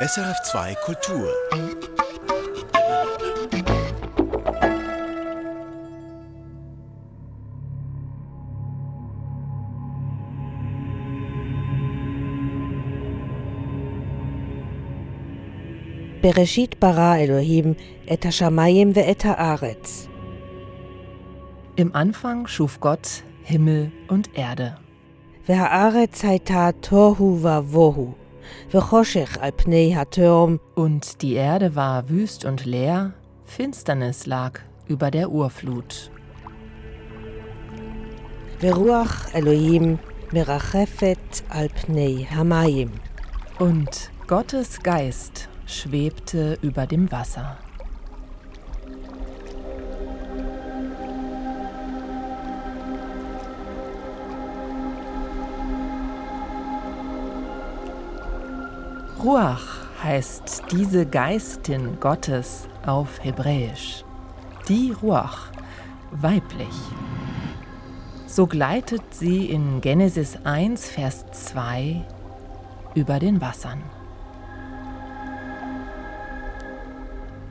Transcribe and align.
SRF2 0.00 0.76
Kultur. 0.86 1.28
Bereshit 16.22 16.78
bara 16.78 17.18
Elohim 17.18 17.74
et 18.06 18.24
hashamayim 18.24 18.94
ve'et 18.94 19.24
haaretz. 19.24 20.08
Im 21.74 21.92
Anfang 21.92 22.46
schuf 22.46 22.78
Gott 22.78 23.24
Himmel 23.42 23.90
und 24.06 24.30
Erde. 24.38 24.76
Ve'haaretz 25.48 26.22
haita 26.22 26.70
tohu 26.82 27.42
va 27.42 27.72
vohu. 27.72 28.14
Und 30.74 31.22
die 31.22 31.34
Erde 31.34 31.74
war 31.74 32.08
wüst 32.08 32.44
und 32.44 32.64
leer, 32.64 33.14
Finsternis 33.44 34.26
lag 34.26 34.60
über 34.86 35.10
der 35.10 35.30
Urflut. 35.30 36.10
Und 43.58 44.10
Gottes 44.26 44.82
Geist 44.82 45.48
schwebte 45.66 46.58
über 46.60 46.86
dem 46.86 47.10
Wasser. 47.12 47.58
Ruach 59.22 59.64
heißt 60.04 60.62
diese 60.70 61.04
Geistin 61.04 61.98
Gottes 61.98 62.68
auf 62.86 63.24
Hebräisch. 63.24 64.04
Die 64.68 64.92
Ruach, 64.92 65.48
weiblich. 66.12 66.68
So 68.28 68.46
gleitet 68.46 69.02
sie 69.10 69.46
in 69.46 69.80
Genesis 69.80 70.38
1, 70.44 70.90
Vers 70.90 71.24
2 71.32 72.06
über 72.94 73.18
den 73.18 73.40
Wassern. 73.40 73.82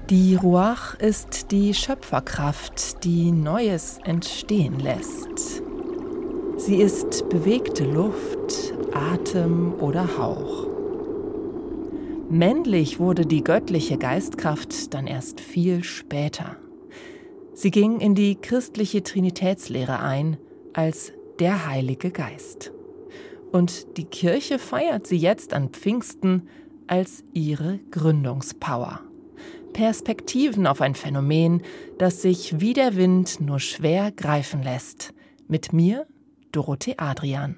Die 0.09 0.35
Ruach 0.35 0.95
ist 0.95 1.51
die 1.51 1.73
Schöpferkraft, 1.73 3.03
die 3.03 3.33
Neues 3.33 3.99
entstehen 4.05 4.79
lässt. 4.79 5.61
Sie 6.55 6.77
ist 6.77 7.27
bewegte 7.27 7.83
Luft, 7.83 8.73
Atem 8.93 9.73
oder 9.81 10.07
Hauch. 10.17 10.66
Männlich 12.29 12.99
wurde 12.99 13.25
die 13.25 13.41
göttliche 13.41 13.97
Geistkraft 13.97 14.93
dann 14.93 15.07
erst 15.07 15.39
viel 15.39 15.83
später. 15.85 16.57
Sie 17.53 17.71
ging 17.71 18.01
in 18.01 18.15
die 18.15 18.35
christliche 18.35 19.01
Trinitätslehre 19.01 19.99
ein 20.01 20.37
als 20.73 21.13
der 21.39 21.67
Heilige 21.67 22.11
Geist. 22.11 22.73
Und 23.53 23.97
die 23.97 24.03
Kirche 24.03 24.59
feiert 24.59 25.07
sie 25.07 25.17
jetzt 25.17 25.53
an 25.53 25.69
Pfingsten 25.69 26.49
als 26.85 27.23
ihre 27.33 27.79
Gründungspower. 27.91 28.99
Perspektiven 29.71 30.67
auf 30.67 30.81
ein 30.81 30.95
Phänomen, 30.95 31.61
das 31.97 32.21
sich 32.21 32.59
wie 32.59 32.73
der 32.73 32.97
Wind 32.97 33.39
nur 33.39 33.59
schwer 33.59 34.11
greifen 34.11 34.63
lässt. 34.63 35.13
Mit 35.47 35.71
mir, 35.71 36.05
Dorothee 36.51 36.95
Adrian. 36.97 37.57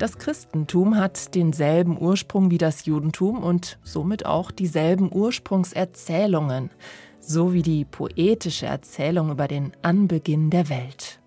Das 0.00 0.16
Christentum 0.16 0.96
hat 0.96 1.34
denselben 1.34 2.00
Ursprung 2.00 2.50
wie 2.50 2.56
das 2.56 2.86
Judentum 2.86 3.42
und 3.42 3.78
somit 3.82 4.24
auch 4.24 4.50
dieselben 4.50 5.12
Ursprungserzählungen, 5.12 6.70
so 7.20 7.52
wie 7.52 7.60
die 7.60 7.84
poetische 7.84 8.64
Erzählung 8.64 9.30
über 9.30 9.46
den 9.46 9.72
Anbeginn 9.82 10.48
der 10.48 10.70
Welt. 10.70 11.20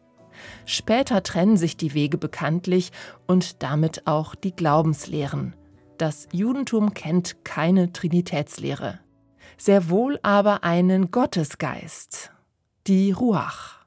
Später 0.65 1.21
trennen 1.21 1.55
sich 1.55 1.77
die 1.77 1.93
Wege 1.93 2.17
bekanntlich 2.17 2.91
und 3.27 3.61
damit 3.61 4.07
auch 4.07 4.33
die 4.33 4.55
Glaubenslehren. 4.55 5.55
Das 5.99 6.27
Judentum 6.31 6.95
kennt 6.95 7.45
keine 7.45 7.93
Trinitätslehre, 7.93 8.97
sehr 9.55 9.87
wohl 9.91 10.19
aber 10.23 10.63
einen 10.63 11.11
Gottesgeist, 11.11 12.31
die 12.87 13.11
Ruach. 13.11 13.82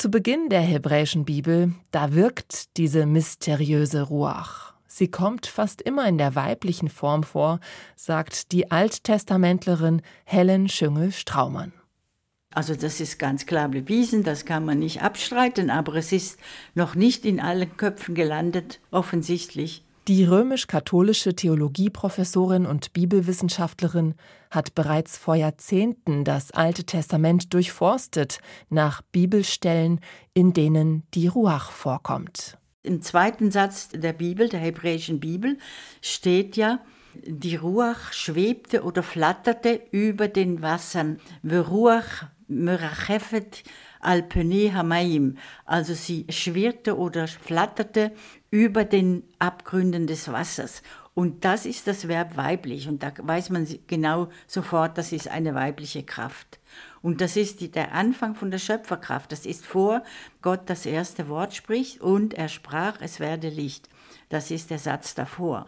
Zu 0.00 0.12
Beginn 0.12 0.48
der 0.48 0.60
hebräischen 0.60 1.24
Bibel, 1.24 1.74
da 1.90 2.14
wirkt 2.14 2.76
diese 2.76 3.04
mysteriöse 3.04 4.02
Ruach. 4.02 4.74
Sie 4.86 5.10
kommt 5.10 5.48
fast 5.48 5.82
immer 5.82 6.06
in 6.06 6.18
der 6.18 6.36
weiblichen 6.36 6.88
Form 6.88 7.24
vor, 7.24 7.58
sagt 7.96 8.52
die 8.52 8.70
Alttestamentlerin 8.70 10.02
Helen 10.24 10.68
Schüngel-Straumann. 10.68 11.72
Also 12.54 12.76
das 12.76 13.00
ist 13.00 13.18
ganz 13.18 13.44
klar 13.46 13.70
bewiesen, 13.70 14.22
das 14.22 14.44
kann 14.44 14.64
man 14.64 14.78
nicht 14.78 15.02
abstreiten, 15.02 15.68
aber 15.68 15.96
es 15.96 16.12
ist 16.12 16.38
noch 16.76 16.94
nicht 16.94 17.24
in 17.24 17.40
allen 17.40 17.76
Köpfen 17.76 18.14
gelandet, 18.14 18.78
offensichtlich. 18.92 19.82
Die 20.08 20.24
römisch-katholische 20.24 21.36
Theologieprofessorin 21.36 22.64
und 22.64 22.94
Bibelwissenschaftlerin 22.94 24.14
hat 24.50 24.74
bereits 24.74 25.18
vor 25.18 25.34
Jahrzehnten 25.34 26.24
das 26.24 26.50
Alte 26.50 26.84
Testament 26.84 27.52
durchforstet 27.52 28.38
nach 28.70 29.02
Bibelstellen, 29.02 30.00
in 30.32 30.54
denen 30.54 31.02
die 31.12 31.26
Ruach 31.26 31.70
vorkommt. 31.72 32.56
Im 32.82 33.02
zweiten 33.02 33.50
Satz 33.50 33.90
der 33.90 34.14
Bibel, 34.14 34.48
der 34.48 34.60
hebräischen 34.60 35.20
Bibel, 35.20 35.58
steht 36.00 36.56
ja, 36.56 36.80
die 37.26 37.56
Ruach 37.56 38.14
schwebte 38.14 38.84
oder 38.84 39.02
flatterte 39.02 39.78
über 39.90 40.28
den 40.28 40.62
Wassern. 40.62 41.20
Ruach 41.44 42.24
merachefet 42.46 43.62
al 44.00 44.22
pene 44.22 44.72
hamayim. 44.74 45.36
Also 45.64 45.94
sie 45.94 46.26
schwirrte 46.30 46.96
oder 46.96 47.28
flatterte 47.28 48.12
über 48.50 48.84
den 48.84 49.22
Abgründen 49.38 50.06
des 50.06 50.30
Wassers. 50.30 50.82
Und 51.14 51.44
das 51.44 51.66
ist 51.66 51.86
das 51.86 52.06
Verb 52.06 52.36
weiblich. 52.36 52.88
Und 52.88 53.02
da 53.02 53.12
weiß 53.16 53.50
man 53.50 53.66
genau 53.88 54.28
sofort, 54.46 54.96
das 54.98 55.12
ist 55.12 55.28
eine 55.28 55.54
weibliche 55.54 56.04
Kraft. 56.04 56.60
Und 57.02 57.20
das 57.20 57.36
ist 57.36 57.60
die, 57.60 57.70
der 57.70 57.92
Anfang 57.92 58.34
von 58.34 58.50
der 58.50 58.58
Schöpferkraft. 58.58 59.32
Das 59.32 59.44
ist 59.44 59.66
vor 59.66 60.02
Gott 60.42 60.62
das 60.66 60.86
erste 60.86 61.28
Wort 61.28 61.54
spricht 61.54 62.00
und 62.00 62.34
er 62.34 62.48
sprach, 62.48 63.00
es 63.00 63.18
werde 63.18 63.48
Licht. 63.48 63.88
Das 64.28 64.50
ist 64.50 64.70
der 64.70 64.78
Satz 64.78 65.14
davor. 65.14 65.66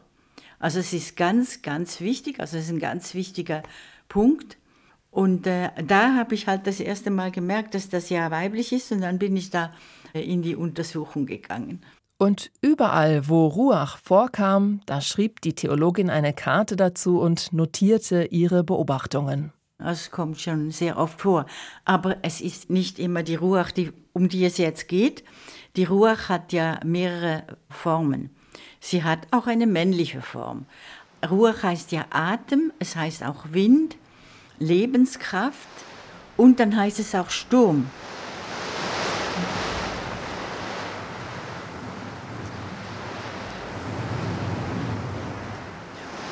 Also 0.61 0.79
es 0.79 0.93
ist 0.93 1.17
ganz, 1.17 1.63
ganz 1.63 2.01
wichtig, 2.01 2.39
also 2.39 2.59
es 2.59 2.65
ist 2.65 2.71
ein 2.71 2.79
ganz 2.79 3.15
wichtiger 3.15 3.63
Punkt. 4.09 4.57
Und 5.11 5.47
äh, 5.47 5.71
da 5.85 6.15
habe 6.15 6.35
ich 6.35 6.47
halt 6.47 6.67
das 6.67 6.79
erste 6.79 7.11
Mal 7.11 7.33
gemerkt, 7.33 7.75
dass 7.75 7.89
das 7.89 8.11
ja 8.11 8.31
weiblich 8.31 8.73
ist 8.73 8.93
und 8.93 9.01
dann 9.01 9.19
bin 9.19 9.37
ich 9.37 9.51
da 9.51 9.75
äh, 10.13 10.21
in 10.21 10.43
die 10.43 10.55
Untersuchung 10.55 11.27
gegangen. 11.27 11.83
Und 12.23 12.51
überall, 12.61 13.31
wo 13.31 13.47
Ruach 13.47 13.97
vorkam, 13.97 14.83
da 14.85 15.01
schrieb 15.01 15.41
die 15.41 15.55
Theologin 15.55 16.11
eine 16.11 16.35
Karte 16.35 16.77
dazu 16.77 17.19
und 17.19 17.51
notierte 17.55 18.25
ihre 18.25 18.63
Beobachtungen. 18.63 19.55
Das 19.79 20.11
kommt 20.11 20.39
schon 20.39 20.71
sehr 20.71 20.99
oft 20.99 21.19
vor. 21.19 21.47
Aber 21.87 22.19
es 22.21 22.43
ist 22.43 22.69
nicht 22.69 22.99
immer 22.99 23.23
die 23.23 23.37
Ruach, 23.37 23.71
die, 23.71 23.91
um 24.13 24.29
die 24.29 24.45
es 24.45 24.59
jetzt 24.59 24.87
geht. 24.87 25.25
Die 25.77 25.85
Ruach 25.85 26.29
hat 26.29 26.53
ja 26.53 26.79
mehrere 26.85 27.45
Formen. 27.71 28.29
Sie 28.81 29.03
hat 29.03 29.21
auch 29.31 29.47
eine 29.47 29.67
männliche 29.67 30.21
Form. 30.21 30.67
Ruach 31.27 31.63
heißt 31.63 31.91
ja 31.91 32.05
Atem, 32.11 32.71
es 32.79 32.97
heißt 32.97 33.25
auch 33.25 33.47
Wind, 33.53 33.97
Lebenskraft 34.59 35.57
und 36.37 36.61
dann 36.61 36.77
heißt 36.77 36.99
es 36.99 37.15
auch 37.15 37.31
Sturm. 37.31 37.87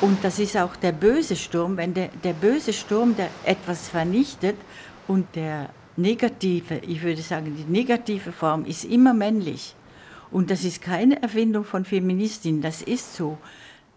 Und 0.01 0.23
das 0.23 0.39
ist 0.39 0.55
auch 0.55 0.77
der 0.77 0.93
böse 0.93 1.35
Sturm, 1.35 1.75
wenn 1.75 1.93
der, 1.93 2.07
der 2.23 2.31
böse 2.31 2.71
Sturm, 2.71 3.17
der 3.17 3.29
etwas 3.43 3.89
vernichtet 3.89 4.55
und 5.09 5.27
der 5.35 5.69
negative, 5.97 6.77
ich 6.77 7.03
würde 7.03 7.21
sagen, 7.21 7.53
die 7.57 7.69
negative 7.69 8.31
Form 8.31 8.63
ist 8.63 8.85
immer 8.85 9.13
männlich. 9.13 9.75
Und 10.31 10.51
das 10.51 10.63
ist 10.63 10.81
keine 10.81 11.21
Erfindung 11.21 11.65
von 11.65 11.83
Feministinnen, 11.83 12.61
das 12.61 12.81
ist 12.81 13.15
so. 13.15 13.37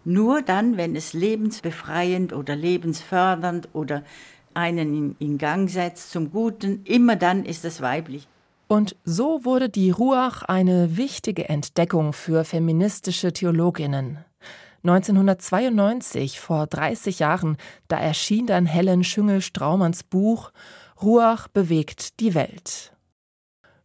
Nur 0.03 0.41
dann, 0.41 0.75
wenn 0.75 0.97
es 0.97 1.13
lebensbefreiend 1.13 2.33
oder 2.33 2.55
lebensfördernd 2.55 3.69
oder 3.71 4.03
einen 4.53 4.93
in, 4.93 5.15
in 5.19 5.37
Gang 5.37 5.69
setzt 5.69 6.11
zum 6.11 6.31
Guten, 6.31 6.81
immer 6.83 7.15
dann 7.15 7.45
ist 7.45 7.63
es 7.63 7.81
weiblich. 7.81 8.27
Und 8.67 8.97
so 9.05 9.45
wurde 9.45 9.69
die 9.69 9.91
Ruach 9.91 10.43
eine 10.43 10.97
wichtige 10.97 11.47
Entdeckung 11.47 12.11
für 12.11 12.43
feministische 12.43 13.31
Theologinnen. 13.31 14.17
1992, 14.83 16.39
vor 16.39 16.67
30 16.67 17.19
Jahren, 17.19 17.57
da 17.87 17.97
erschien 17.97 18.47
dann 18.47 18.65
Helen 18.65 19.03
Schüngel-Straumanns 19.03 20.03
Buch 20.03 20.51
Ruach 21.01 21.47
bewegt 21.47 22.19
die 22.19 22.33
Welt. 22.33 22.93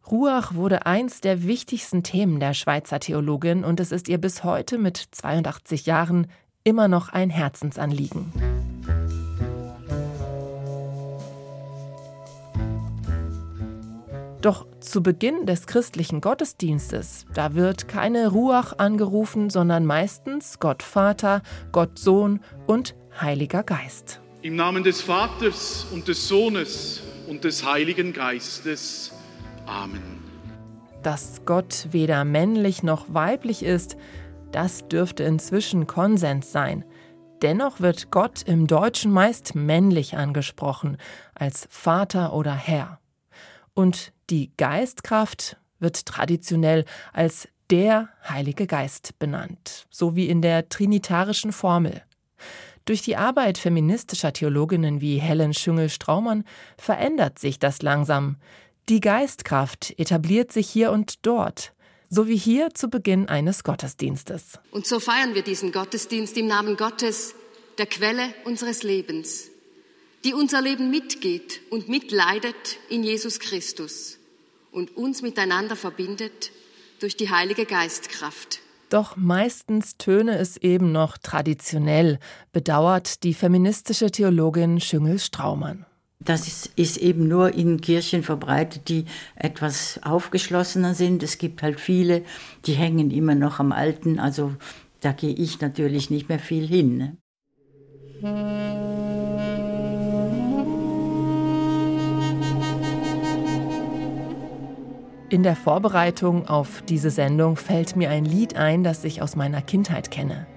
Ruach 0.09 0.55
wurde 0.55 0.85
eins 0.85 1.21
der 1.21 1.43
wichtigsten 1.43 2.03
Themen 2.03 2.39
der 2.39 2.53
Schweizer 2.53 2.99
Theologin 2.99 3.63
und 3.63 3.79
es 3.79 3.91
ist 3.91 4.07
ihr 4.07 4.17
bis 4.17 4.43
heute 4.43 4.77
mit 4.77 4.97
82 5.11 5.85
Jahren 5.85 6.27
immer 6.63 6.87
noch 6.87 7.09
ein 7.09 7.29
Herzensanliegen. 7.29 8.78
Doch 14.41 14.65
zu 14.79 15.03
Beginn 15.03 15.45
des 15.45 15.67
christlichen 15.67 16.21
Gottesdienstes, 16.21 17.25
da 17.33 17.55
wird 17.55 17.89
keine 17.89 18.29
Ruach 18.29 18.77
angerufen, 18.77 19.49
sondern 19.49 19.85
meistens 19.85 20.59
Gott 20.59 20.81
Vater, 20.81 21.41
Gott 21.73 21.99
Sohn 21.99 22.39
und 22.65 22.95
Heiliger 23.19 23.63
Geist. 23.63 24.21
Im 24.41 24.55
Namen 24.55 24.85
des 24.85 25.01
Vaters 25.01 25.87
und 25.91 26.07
des 26.07 26.29
Sohnes 26.29 27.01
und 27.27 27.43
des 27.43 27.65
Heiligen 27.65 28.13
Geistes. 28.13 29.11
Amen. 29.65 30.23
Dass 31.03 31.41
Gott 31.45 31.87
weder 31.91 32.23
männlich 32.23 32.81
noch 32.81 33.13
weiblich 33.13 33.61
ist, 33.61 33.97
das 34.53 34.87
dürfte 34.87 35.23
inzwischen 35.23 35.85
Konsens 35.85 36.53
sein. 36.53 36.85
Dennoch 37.41 37.81
wird 37.81 38.09
Gott 38.09 38.43
im 38.43 38.67
Deutschen 38.67 39.11
meist 39.11 39.53
männlich 39.53 40.15
angesprochen, 40.15 40.95
als 41.35 41.67
Vater 41.69 42.31
oder 42.31 42.53
Herr. 42.53 42.99
Und 43.73 44.13
die 44.29 44.51
Geistkraft 44.57 45.57
wird 45.79 46.05
traditionell 46.05 46.85
als 47.13 47.47
der 47.69 48.09
Heilige 48.27 48.67
Geist 48.67 49.17
benannt, 49.19 49.87
so 49.89 50.15
wie 50.15 50.27
in 50.27 50.41
der 50.41 50.69
trinitarischen 50.69 51.51
Formel. 51.51 52.03
Durch 52.85 53.01
die 53.01 53.15
Arbeit 53.15 53.57
feministischer 53.57 54.33
Theologinnen 54.33 55.01
wie 55.01 55.17
Helen 55.17 55.53
Schüngel-Straumann 55.53 56.43
verändert 56.77 57.37
sich 57.37 57.59
das 57.59 57.81
langsam. 57.81 58.37
Die 58.87 58.99
Geistkraft 58.99 59.93
etabliert 59.99 60.51
sich 60.51 60.67
hier 60.67 60.91
und 60.91 61.25
dort, 61.25 61.73
so 62.09 62.27
wie 62.27 62.37
hier 62.37 62.73
zu 62.73 62.89
Beginn 62.89 63.29
eines 63.29 63.63
Gottesdienstes. 63.63 64.57
Und 64.71 64.87
so 64.87 64.99
feiern 64.99 65.35
wir 65.35 65.43
diesen 65.43 65.71
Gottesdienst 65.71 66.35
im 66.37 66.47
Namen 66.47 66.77
Gottes, 66.77 67.35
der 67.77 67.85
Quelle 67.85 68.33
unseres 68.45 68.81
Lebens 68.81 69.51
die 70.23 70.33
unser 70.33 70.61
Leben 70.61 70.91
mitgeht 70.91 71.61
und 71.69 71.87
mitleidet 71.87 72.77
in 72.89 73.03
Jesus 73.03 73.39
Christus 73.39 74.18
und 74.71 74.95
uns 74.95 75.21
miteinander 75.21 75.75
verbindet 75.75 76.51
durch 76.99 77.15
die 77.17 77.29
Heilige 77.29 77.65
Geistkraft. 77.65 78.59
Doch 78.89 79.15
meistens 79.15 79.97
töne 79.97 80.37
es 80.37 80.57
eben 80.57 80.91
noch 80.91 81.17
traditionell, 81.17 82.19
bedauert 82.51 83.23
die 83.23 83.35
feministische 83.35 84.09
Theologin 84.09 84.79
Schüngel-Straumann. 84.79 85.85
Das 86.21 86.47
ist, 86.47 86.71
ist, 86.75 86.97
eben 86.97 87.29
nur 87.29 87.53
in 87.53 87.79
Kirchen 87.79 88.23
verbreitet, 88.23 88.89
die 88.89 89.05
etwas 89.35 90.01
aufgeschlossener 90.03 90.93
sind. 90.93 91.23
Es 91.23 91.37
gibt 91.37 91.61
halt 91.61 91.79
viele, 91.79 92.25
die 92.65 92.73
hängen 92.73 93.09
immer 93.11 93.35
noch 93.35 93.59
am 93.59 93.71
Alten. 93.71 94.19
Also 94.19 94.53
da 94.99 95.13
gehe 95.13 95.33
ich 95.33 95.61
natürlich 95.61 96.09
nicht 96.09 96.27
mehr 96.27 96.39
viel 96.39 96.67
hin. 96.67 96.97
Ne? 96.97 97.17
In 105.31 105.43
der 105.43 105.55
Vorbereitung 105.55 106.47
auf 106.47 106.81
diese 106.89 107.11
Sendung 107.11 107.55
fällt 107.55 107.95
mir 107.95 108.09
ein 108.09 108.25
Lied 108.25 108.55
ein, 108.55 108.83
das 108.83 109.03
ich 109.03 109.21
aus 109.21 109.35
meiner 109.35 109.61
Kindheit 109.61 110.09
kenne. 110.09 110.47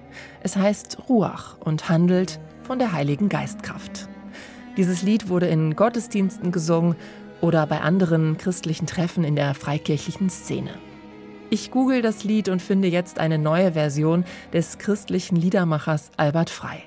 Es 0.41 0.55
heißt 0.55 0.97
Ruach 1.07 1.57
und 1.59 1.89
handelt 1.89 2.39
von 2.63 2.79
der 2.79 2.91
Heiligen 2.91 3.29
Geistkraft. 3.29 4.09
Dieses 4.75 5.03
Lied 5.03 5.29
wurde 5.29 5.45
in 5.45 5.75
Gottesdiensten 5.75 6.51
gesungen 6.51 6.95
oder 7.39 7.67
bei 7.67 7.81
anderen 7.81 8.39
christlichen 8.39 8.87
Treffen 8.87 9.23
in 9.23 9.35
der 9.35 9.53
freikirchlichen 9.53 10.31
Szene. 10.31 10.71
Ich 11.51 11.69
google 11.69 12.01
das 12.01 12.23
Lied 12.23 12.49
und 12.49 12.59
finde 12.59 12.87
jetzt 12.87 13.19
eine 13.19 13.37
neue 13.37 13.73
Version 13.73 14.25
des 14.53 14.79
christlichen 14.79 15.35
Liedermachers 15.35 16.09
Albert 16.17 16.49
Frei. 16.49 16.81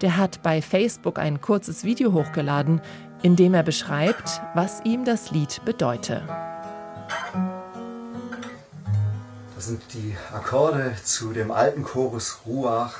Der 0.00 0.16
hat 0.16 0.42
bei 0.42 0.60
Facebook 0.60 1.20
ein 1.20 1.40
kurzes 1.40 1.84
Video 1.84 2.12
hochgeladen, 2.12 2.80
in 3.22 3.36
dem 3.36 3.54
er 3.54 3.62
beschreibt, 3.62 4.42
was 4.54 4.84
ihm 4.84 5.04
das 5.04 5.30
Lied 5.30 5.64
bedeute. 5.64 6.22
Das 9.56 9.64
sind 9.64 9.82
die 9.94 10.14
Akkorde 10.34 10.94
zu 11.02 11.32
dem 11.32 11.50
alten 11.50 11.82
Chorus 11.82 12.40
Ruach. 12.44 12.94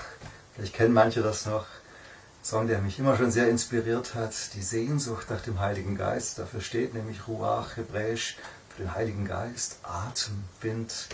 Vielleicht 0.55 0.73
kennen 0.73 0.94
manche 0.94 1.20
das 1.20 1.44
noch. 1.44 1.67
Ein 1.67 2.44
Song, 2.44 2.67
der 2.67 2.81
mich 2.81 2.99
immer 2.99 3.14
schon 3.19 3.31
sehr 3.31 3.50
inspiriert 3.50 4.14
hat. 4.14 4.32
Die 4.55 4.62
Sehnsucht 4.62 5.29
nach 5.29 5.43
dem 5.43 5.61
Heiligen 5.61 5.99
Geist. 5.99 6.38
Dafür 6.38 6.62
steht 6.62 6.94
nämlich 6.94 7.29
Ruach, 7.29 7.76
hebräisch, 7.76 8.38
für 8.70 8.85
den 8.85 8.94
Heiligen 8.94 9.26
Geist. 9.26 9.76
Atem, 9.82 10.44
Wind. 10.62 11.08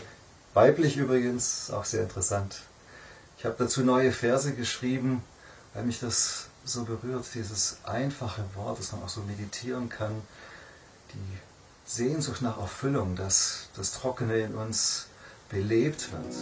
Weiblich 0.55 0.97
übrigens, 0.97 1.73
auch 1.73 1.87
sehr 1.87 2.05
interessant. 2.05 2.59
Ich 3.37 3.45
habe 3.45 3.57
dazu 3.59 3.83
neue 3.83 4.13
Verse 4.13 4.53
geschrieben, 4.53 5.25
weil 5.75 5.83
mich 5.83 5.99
das 5.99 6.47
so 6.65 6.85
berührt, 6.85 7.25
dieses 7.35 7.79
einfache 7.83 8.45
Wort, 8.55 8.79
das 8.79 8.93
man 8.93 9.03
auch 9.03 9.09
so 9.09 9.23
meditieren 9.23 9.89
kann. 9.89 10.23
Die 11.15 11.39
Sehnsucht 11.85 12.43
nach 12.43 12.61
Erfüllung, 12.61 13.17
dass 13.17 13.67
das 13.75 13.91
Trockene 13.91 14.39
in 14.39 14.55
uns 14.55 15.09
belebt 15.53 16.11
wird. 16.11 16.35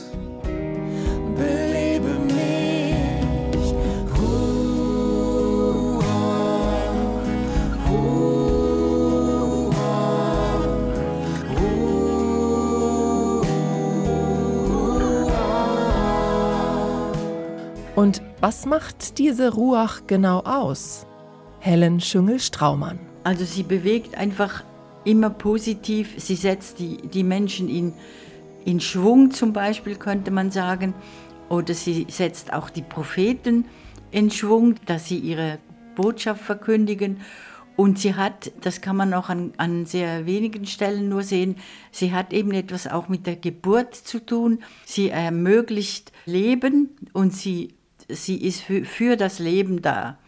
Belebe 1.37 2.15
mich. 2.27 3.75
Ruhe, 4.17 5.99
Ruhe, 7.89 9.25
Ruhe. 11.59 12.11
Und 17.97 18.23
was 18.41 18.65
macht 18.65 19.19
diese 19.19 19.53
Ruach 19.53 20.03
genau 20.07 20.41
aus? 20.41 21.07
Helen 21.59 22.01
Schüngel-Straumann. 22.01 23.01
Also 23.25 23.45
sie 23.45 23.65
bewegt 23.65 24.17
einfach 24.17 24.65
immer 25.05 25.29
positiv. 25.31 26.15
Sie 26.17 26.37
setzt 26.37 26.79
die, 26.79 26.97
die 27.09 27.25
Menschen 27.25 27.69
in, 27.69 27.93
in 28.65 28.81
Schwung 28.81 29.31
zum 29.31 29.53
Beispiel, 29.53 29.97
könnte 29.97 30.31
man 30.31 30.51
sagen. 30.51 30.95
Oder 31.49 31.75
sie 31.75 32.07
setzt 32.09 32.53
auch 32.53 32.71
die 32.71 32.83
Propheten 32.83 33.65
in 34.11 34.31
Schwung, 34.31 34.77
dass 34.87 35.09
sie 35.09 35.19
ihre 35.19 35.59
Botschaft 35.97 36.43
verkündigen. 36.43 37.21
Und 37.77 37.99
sie 37.99 38.15
hat, 38.15 38.53
das 38.61 38.81
kann 38.81 38.97
man 38.97 39.15
auch 39.15 39.31
an, 39.31 39.53
an 39.57 39.87
sehr 39.87 40.27
wenigen 40.27 40.67
Stellen 40.67 41.09
nur 41.09 41.23
sehen, 41.23 41.57
sie 41.91 42.13
hat 42.13 42.33
eben 42.33 42.53
etwas 42.53 42.87
auch 42.87 43.09
mit 43.09 43.27
der 43.27 43.37
Geburt 43.37 43.95
zu 43.95 44.25
tun. 44.25 44.63
Sie 44.85 45.09
ermöglicht 45.09 46.13
Leben 46.27 46.91
und 47.15 47.35
sie, 47.35 47.75
sie 48.09 48.37
ist 48.37 48.61
für, 48.61 48.85
für 48.85 49.17
das 49.17 49.39
Leben 49.39 49.81
da. 49.81 50.19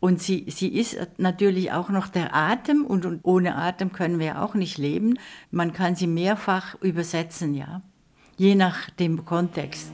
Und 0.00 0.22
sie, 0.22 0.46
sie 0.48 0.68
ist 0.68 0.96
natürlich 1.18 1.72
auch 1.72 1.90
noch 1.90 2.08
der 2.08 2.34
Atem 2.34 2.86
und, 2.86 3.04
und 3.04 3.20
ohne 3.22 3.56
Atem 3.56 3.92
können 3.92 4.18
wir 4.18 4.42
auch 4.42 4.54
nicht 4.54 4.78
leben. 4.78 5.18
Man 5.50 5.74
kann 5.74 5.94
sie 5.94 6.06
mehrfach 6.06 6.74
übersetzen, 6.80 7.52
ja, 7.52 7.82
je 8.38 8.54
nach 8.54 8.88
dem 8.88 9.26
Kontext. 9.26 9.92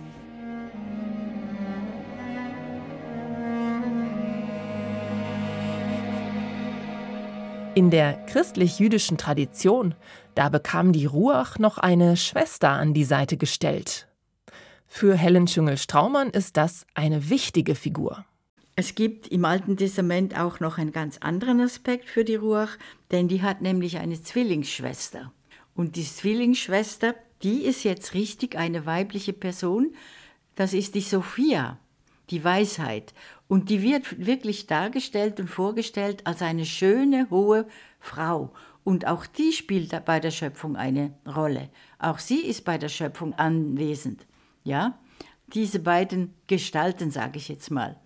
In 7.75 7.91
der 7.91 8.15
christlich-jüdischen 8.27 9.19
Tradition, 9.19 9.95
da 10.35 10.49
bekam 10.49 10.93
die 10.93 11.05
Ruach 11.05 11.59
noch 11.59 11.77
eine 11.77 12.17
Schwester 12.17 12.71
an 12.71 12.95
die 12.95 13.05
Seite 13.05 13.37
gestellt. 13.37 14.09
Für 14.87 15.15
Helen 15.15 15.47
Schüngel-Straumann 15.47 16.31
ist 16.31 16.57
das 16.57 16.87
eine 16.95 17.29
wichtige 17.29 17.75
Figur. 17.75 18.25
Es 18.79 18.95
gibt 18.95 19.29
im 19.29 19.47
Alten 19.47 19.79
Testament 19.79 20.39
auch 20.39 20.61
noch 20.61 20.77
einen 20.77 20.93
ganz 20.93 21.17
anderen 21.17 21.63
Aspekt 21.63 22.11
für 22.11 22.25
die 22.25 22.35
Ruach, 22.35 22.77
denn 23.11 23.27
die 23.27 23.41
hat 23.41 23.63
nämlich 23.63 23.97
eine 23.97 24.21
Zwillingsschwester. 24.21 25.33
Und 25.75 25.97
die 25.97 26.05
Zwillingsschwester, 26.05 27.15
die 27.43 27.63
ist 27.63 27.85
jetzt 27.85 28.13
richtig 28.13 28.55
eine 28.55 28.85
weibliche 28.85 29.33
Person. 29.33 29.95
Das 30.57 30.75
ist 30.75 30.95
die 30.95 31.01
Sophia, 31.01 31.79
die 32.29 32.45
Weisheit. 32.45 33.15
Und 33.49 33.71
die 33.71 33.81
wird 33.81 34.27
wirklich 34.27 34.67
dargestellt 34.67 35.41
und 35.41 35.49
vorgestellt 35.49 36.27
als 36.27 36.43
eine 36.43 36.67
schöne, 36.67 37.29
hohe 37.31 37.67
Frau. 37.99 38.53
Und 38.85 39.07
auch 39.07 39.25
die 39.25 39.53
spielt 39.53 40.05
bei 40.05 40.21
der 40.21 40.31
Schöpfung 40.31 40.77
eine 40.77 41.15
Rolle. 41.27 41.71
Auch 41.99 42.19
sie 42.19 42.41
ist 42.41 42.67
bei 42.67 42.77
der 42.77 42.91
Schöpfung 42.91 43.33
anwesend. 43.33 44.27
Ja, 44.65 44.99
diese 45.47 45.79
beiden 45.79 46.35
Gestalten, 46.47 47.11
sage 47.11 47.39
ich 47.39 47.49
jetzt 47.49 47.71
mal. 47.71 47.97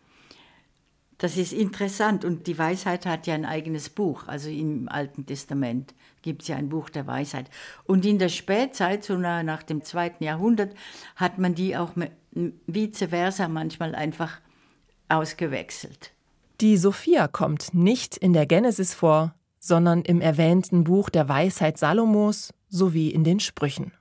Das 1.20 1.36
ist 1.36 1.52
interessant 1.52 2.24
und 2.24 2.46
die 2.46 2.56
Weisheit 2.58 3.04
hat 3.04 3.26
ja 3.26 3.34
ein 3.34 3.44
eigenes 3.44 3.90
Buch. 3.90 4.26
Also 4.26 4.48
im 4.48 4.88
Alten 4.88 5.26
Testament 5.26 5.92
gibt 6.22 6.40
es 6.40 6.48
ja 6.48 6.56
ein 6.56 6.70
Buch 6.70 6.88
der 6.88 7.06
Weisheit. 7.06 7.50
Und 7.84 8.06
in 8.06 8.18
der 8.18 8.30
Spätzeit, 8.30 9.04
so 9.04 9.18
nach 9.18 9.62
dem 9.62 9.84
zweiten 9.84 10.24
Jahrhundert, 10.24 10.74
hat 11.16 11.38
man 11.38 11.54
die 11.54 11.76
auch 11.76 11.90
vice 12.66 13.04
versa 13.10 13.48
manchmal 13.48 13.94
einfach 13.94 14.40
ausgewechselt. 15.10 16.12
Die 16.62 16.78
Sophia 16.78 17.28
kommt 17.28 17.74
nicht 17.74 18.16
in 18.16 18.32
der 18.32 18.46
Genesis 18.46 18.94
vor, 18.94 19.34
sondern 19.58 20.00
im 20.00 20.22
erwähnten 20.22 20.84
Buch 20.84 21.10
der 21.10 21.28
Weisheit 21.28 21.76
Salomos 21.76 22.54
sowie 22.70 23.10
in 23.10 23.24
den 23.24 23.40
Sprüchen. 23.40 23.92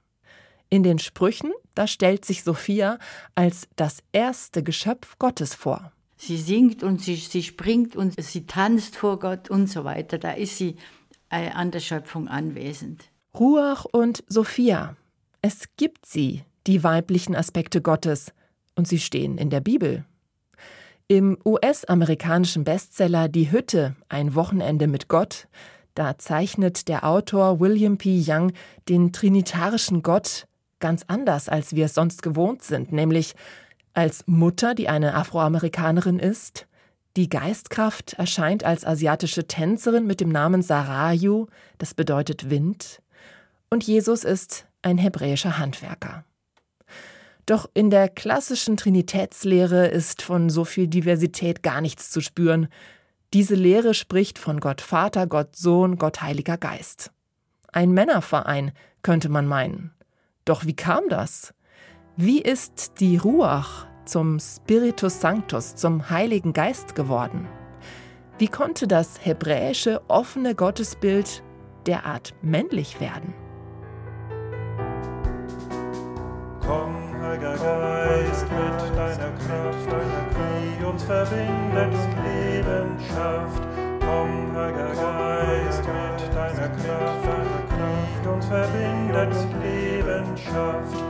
In 0.70 0.84
den 0.84 1.00
Sprüchen, 1.00 1.52
da 1.76 1.86
stellt 1.86 2.24
sich 2.24 2.46
Sophia 2.46 2.98
als 3.36 3.68
das 3.76 4.04
erste 4.14 4.64
Geschöpf 4.64 5.20
Gottes 5.20 5.54
vor. 5.54 5.92
Sie 6.22 6.38
singt 6.38 6.84
und 6.84 7.02
sie, 7.02 7.16
sie 7.16 7.42
springt 7.42 7.96
und 7.96 8.22
sie 8.22 8.46
tanzt 8.46 8.98
vor 8.98 9.20
Gott 9.20 9.50
und 9.50 9.68
so 9.68 9.86
weiter. 9.86 10.18
Da 10.18 10.32
ist 10.32 10.58
sie 10.58 10.76
äh, 11.30 11.50
an 11.52 11.72
der 11.72 11.80
Schöpfung 11.80 12.28
anwesend. 12.28 13.06
Ruach 13.34 13.86
und 13.86 14.26
Sophia. 14.28 14.98
Es 15.42 15.64
gibt 15.78 16.06
sie, 16.06 16.44
die 16.68 16.84
weiblichen 16.84 17.38
Aspekte 17.38 17.82
Gottes, 17.82 18.34
und 18.76 18.86
sie 18.86 19.00
stehen 19.00 19.38
in 19.38 19.50
der 19.50 19.62
Bibel. 19.62 20.04
Im 21.08 21.38
US-amerikanischen 21.46 22.66
Bestseller 22.66 23.30
Die 23.30 23.50
Hütte, 23.50 23.96
ein 24.10 24.36
Wochenende 24.36 24.88
mit 24.88 25.08
Gott, 25.08 25.48
da 25.96 26.18
zeichnet 26.18 26.90
der 26.90 27.06
Autor 27.06 27.62
William 27.62 27.98
P. 27.98 28.22
Young 28.28 28.52
den 28.90 29.14
trinitarischen 29.14 30.04
Gott 30.04 30.48
ganz 30.80 31.04
anders, 31.08 31.48
als 31.48 31.76
wir 31.76 31.86
es 31.86 31.94
sonst 31.94 32.22
gewohnt 32.22 32.62
sind, 32.64 32.92
nämlich 32.92 33.36
als 33.94 34.24
Mutter, 34.28 34.76
die 34.76 34.90
eine 34.90 35.16
Afroamerikanerin 35.16 36.20
ist, 36.20 36.68
die 37.18 37.28
Geistkraft 37.28 38.14
erscheint 38.14 38.64
als 38.64 38.86
asiatische 38.86 39.48
Tänzerin 39.48 40.06
mit 40.06 40.22
dem 40.22 40.30
Namen 40.30 40.62
Sarayu, 40.62 41.48
das 41.78 41.94
bedeutet 41.94 42.50
Wind, 42.50 43.02
und 43.70 43.84
Jesus 43.84 44.24
ist 44.24 44.66
ein 44.82 44.98
hebräischer 44.98 45.58
Handwerker. 45.58 46.24
Doch 47.46 47.70
in 47.74 47.90
der 47.90 48.10
klassischen 48.10 48.78
Trinitätslehre 48.78 49.88
ist 49.88 50.22
von 50.22 50.50
so 50.50 50.66
viel 50.66 50.88
Diversität 50.88 51.64
gar 51.64 51.82
nichts 51.82 52.12
zu 52.12 52.22
spüren. 52.22 52.68
Diese 53.34 53.56
Lehre 53.56 53.94
spricht 53.94 54.38
von 54.38 54.60
Gott 54.60 54.82
Vater, 54.82 55.26
Gott 55.26 55.56
Sohn, 55.56 55.98
Gott 55.98 56.22
Heiliger 56.22 56.58
Geist. 56.58 57.12
Ein 57.72 57.92
Männerverein, 57.92 58.72
könnte 59.02 59.30
man 59.30 59.48
meinen. 59.48 59.92
Doch 60.46 60.66
wie 60.66 60.76
kam 60.76 61.10
das? 61.10 61.54
Wie 62.22 62.42
ist 62.42 63.00
die 63.00 63.16
Ruach 63.16 63.88
zum 64.04 64.40
Spiritus 64.42 65.22
Sanctus, 65.22 65.76
zum 65.76 66.10
Heiligen 66.10 66.52
Geist 66.52 66.94
geworden? 66.94 67.48
Wie 68.38 68.50
konnte 68.50 68.90
das 68.90 69.26
hebräische 69.26 70.02
offene 70.10 70.54
Gottesbild 70.54 71.42
derart 71.88 72.34
männlich 72.42 73.00
werden? 73.00 73.34
Komm, 76.60 76.94
Heiliger 77.22 77.56
Geist, 77.56 78.48
mit 78.52 78.98
deiner 78.98 79.32
Kraft, 79.38 79.96
die 80.78 80.84
uns 80.84 81.04
verbindet, 81.06 81.94
Leben 82.26 83.00
schafft. 83.08 83.64
Komm, 84.02 84.58
Heiliger 84.58 84.94
Geist, 84.94 85.84
mit 85.86 86.36
deiner 86.36 86.68
Kraft, 86.68 87.24
Kraft 87.70 88.28
uns 88.28 88.46
verbindet, 88.46 89.34
Leben 89.64 90.26
schafft. 90.36 91.09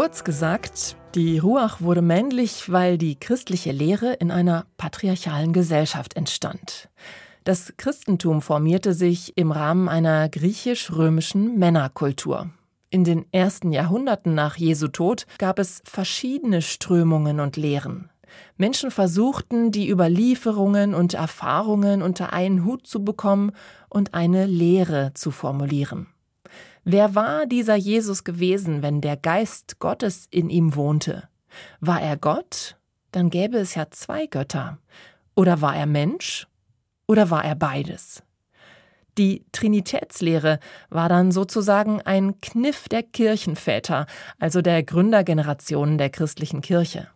Kurz 0.00 0.24
gesagt, 0.24 0.96
die 1.14 1.36
Ruach 1.36 1.82
wurde 1.82 2.00
männlich, 2.00 2.72
weil 2.72 2.96
die 2.96 3.20
christliche 3.20 3.70
Lehre 3.70 4.14
in 4.14 4.30
einer 4.30 4.64
patriarchalen 4.78 5.52
Gesellschaft 5.52 6.16
entstand. 6.16 6.88
Das 7.44 7.74
Christentum 7.76 8.40
formierte 8.40 8.94
sich 8.94 9.36
im 9.36 9.52
Rahmen 9.52 9.90
einer 9.90 10.30
griechisch-römischen 10.30 11.58
Männerkultur. 11.58 12.48
In 12.88 13.04
den 13.04 13.26
ersten 13.30 13.72
Jahrhunderten 13.72 14.34
nach 14.34 14.56
Jesu 14.56 14.88
Tod 14.88 15.26
gab 15.36 15.58
es 15.58 15.82
verschiedene 15.84 16.62
Strömungen 16.62 17.38
und 17.38 17.58
Lehren. 17.58 18.08
Menschen 18.56 18.90
versuchten, 18.90 19.70
die 19.70 19.90
Überlieferungen 19.90 20.94
und 20.94 21.12
Erfahrungen 21.12 22.00
unter 22.00 22.32
einen 22.32 22.64
Hut 22.64 22.86
zu 22.86 23.04
bekommen 23.04 23.52
und 23.90 24.14
eine 24.14 24.46
Lehre 24.46 25.12
zu 25.12 25.30
formulieren. 25.30 26.06
Wer 26.84 27.14
war 27.14 27.46
dieser 27.46 27.76
Jesus 27.76 28.24
gewesen, 28.24 28.82
wenn 28.82 29.00
der 29.00 29.16
Geist 29.16 29.78
Gottes 29.78 30.26
in 30.30 30.48
ihm 30.48 30.74
wohnte? 30.74 31.28
War 31.80 32.00
er 32.00 32.16
Gott? 32.16 32.76
Dann 33.12 33.30
gäbe 33.30 33.58
es 33.58 33.74
ja 33.74 33.90
zwei 33.90 34.26
Götter. 34.26 34.78
Oder 35.34 35.60
war 35.60 35.76
er 35.76 35.86
Mensch? 35.86 36.46
Oder 37.06 37.30
war 37.30 37.44
er 37.44 37.54
beides? 37.54 38.22
Die 39.18 39.44
Trinitätslehre 39.52 40.60
war 40.88 41.08
dann 41.08 41.32
sozusagen 41.32 42.00
ein 42.02 42.40
Kniff 42.40 42.88
der 42.88 43.02
Kirchenväter, 43.02 44.06
also 44.38 44.62
der 44.62 44.82
Gründergenerationen 44.82 45.98
der 45.98 46.10
christlichen 46.10 46.60
Kirche. 46.60 47.08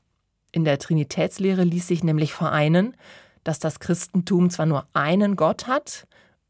In 0.53 0.65
der 0.65 0.79
Trinitätslehre 0.79 1.65
ließ 1.65 1.87
sich 1.87 2.05
nämlich 2.05 2.35
vereinen, 2.35 2.97
dass 3.45 3.59
das 3.59 3.79
Christentum 3.79 4.51
zwar 4.51 4.67
nur 4.67 4.87
einen 4.93 5.37
Gott 5.37 5.67
hat, 5.67 6.07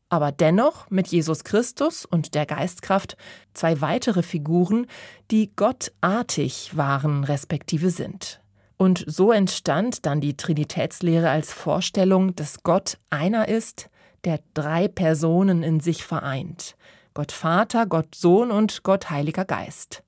aber 0.09 0.33
dennoch 0.33 0.91
mit 0.91 1.09
Jesus 1.09 1.45
Christus 1.45 2.05
und 2.05 2.35
der 2.35 2.47
Geistkraft 2.47 3.17
zwei 3.53 3.81
weitere 3.81 4.23
Figuren, 4.23 4.87
die 5.31 5.51
gottartig 5.55 6.77
waren 6.77 7.25
respektive 7.25 7.91
sind. 7.91 8.41
Und 8.77 9.05
so 9.07 9.33
entstand 9.33 10.05
dann 10.07 10.21
die 10.21 10.37
Trinitätslehre 10.37 11.31
als 11.31 11.53
Vorstellung, 11.53 12.35
dass 12.35 12.63
Gott 12.63 12.99
einer 13.11 13.49
ist, 13.49 13.89
der 14.25 14.41
drei 14.55 14.89
Personen 14.89 15.63
in 15.63 15.81
sich 15.81 16.05
vereint. 16.05 16.77
Gott 17.15 17.33
Vater, 17.33 17.87
Gott 17.87 18.15
Sohn 18.15 18.51
und 18.51 18.83
Gott 18.83 19.11
Heiliger 19.11 19.45
Geist. 19.45 20.03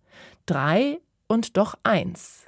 Drei 0.47 0.99
und 1.29 1.57
doch 1.57 1.75
eins. 1.85 2.47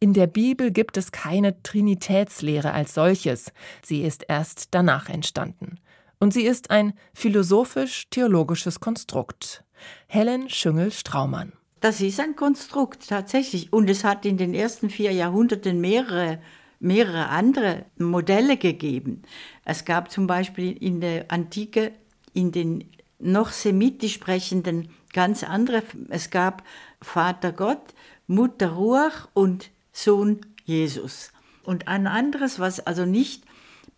In 0.00 0.14
der 0.14 0.26
Bibel 0.26 0.72
gibt 0.72 0.96
es 0.96 1.12
keine 1.12 1.62
Trinitätslehre 1.62 2.72
als 2.72 2.94
solches, 2.94 3.52
sie 3.84 4.02
ist 4.02 4.24
erst 4.26 4.68
danach 4.72 5.08
entstanden. 5.08 5.78
Und 6.22 6.32
sie 6.32 6.44
ist 6.44 6.70
ein 6.70 6.92
philosophisch-theologisches 7.14 8.78
Konstrukt. 8.78 9.64
Helen 10.06 10.48
Schüngel-Straumann. 10.48 11.52
Das 11.80 12.00
ist 12.00 12.20
ein 12.20 12.36
Konstrukt 12.36 13.08
tatsächlich. 13.08 13.72
Und 13.72 13.90
es 13.90 14.04
hat 14.04 14.24
in 14.24 14.36
den 14.36 14.54
ersten 14.54 14.88
vier 14.88 15.10
Jahrhunderten 15.10 15.80
mehrere, 15.80 16.38
mehrere 16.78 17.28
andere 17.28 17.86
Modelle 17.98 18.56
gegeben. 18.56 19.22
Es 19.64 19.84
gab 19.84 20.12
zum 20.12 20.28
Beispiel 20.28 20.76
in 20.80 21.00
der 21.00 21.24
Antike, 21.26 21.90
in 22.32 22.52
den 22.52 22.88
noch 23.18 23.50
semitisch 23.50 24.14
sprechenden, 24.14 24.90
ganz 25.12 25.42
andere. 25.42 25.82
Es 26.08 26.30
gab 26.30 26.62
Vater 27.00 27.50
Gott, 27.50 27.82
Mutter 28.28 28.68
Ruach 28.68 29.28
und 29.34 29.72
Sohn 29.92 30.38
Jesus. 30.66 31.32
Und 31.64 31.88
ein 31.88 32.06
anderes, 32.06 32.60
was 32.60 32.78
also 32.78 33.06
nicht 33.06 33.42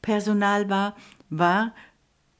Personal 0.00 0.71
war, 0.71 0.97
war 1.28 1.75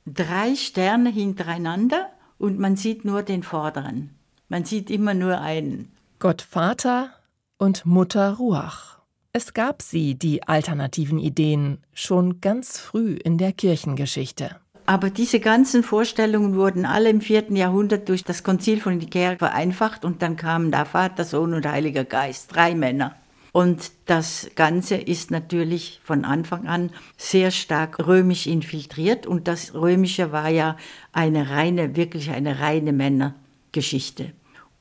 drei 0.07 0.55
Sterne 0.55 1.11
hintereinander 1.11 2.11
und 2.39 2.59
man 2.59 2.77
sieht 2.77 3.05
nur 3.05 3.23
den 3.23 3.43
vorderen. 3.43 4.11
Man 4.49 4.65
sieht 4.65 4.91
immer 4.91 5.15
nur 5.15 5.41
einen. 5.41 5.93
Gott 6.19 6.43
Vater 6.43 7.11
und 7.59 7.87
Mutter 7.87 8.35
Ruach. 8.35 8.99
Es 9.33 9.53
gab 9.53 9.83
sie, 9.83 10.15
die 10.15 10.47
alternativen 10.47 11.19
Ideen, 11.19 11.79
schon 11.93 12.41
ganz 12.41 12.79
früh 12.79 13.15
in 13.15 13.39
der 13.39 13.53
Kirchengeschichte. 13.53 14.57
Aber 14.87 15.11
diese 15.11 15.41
ganzen 15.41 15.83
Vorstellungen 15.83 16.55
wurden 16.55 16.85
alle 16.85 17.09
im 17.09 17.21
vierten 17.21 17.57
Jahrhundert 17.57 18.09
durch 18.09 18.23
das 18.23 18.45
Konzil 18.45 18.81
von 18.81 18.99
Nikea 18.99 19.37
vereinfacht 19.37 20.05
und 20.05 20.21
dann 20.21 20.37
kamen 20.37 20.71
da 20.71 20.85
Vater, 20.85 21.25
Sohn 21.25 21.55
und 21.55 21.67
Heiliger 21.67 22.05
Geist, 22.05 22.55
drei 22.55 22.75
Männer. 22.75 23.17
Und 23.55 23.93
das 24.07 24.51
Ganze 24.57 24.97
ist 24.97 25.31
natürlich 25.31 26.01
von 26.03 26.25
Anfang 26.25 26.67
an 26.67 26.91
sehr 27.17 27.53
stark 27.53 28.05
römisch 28.05 28.49
infiltriert 28.49 29.29
und 29.29 29.47
das 29.47 29.75
Römische 29.75 30.33
war 30.33 30.49
ja 30.49 30.77
eine 31.13 31.51
reine, 31.51 31.95
wirklich 31.95 32.33
eine 32.33 32.59
reine 32.59 32.93
Männergeschichte. 32.93 34.33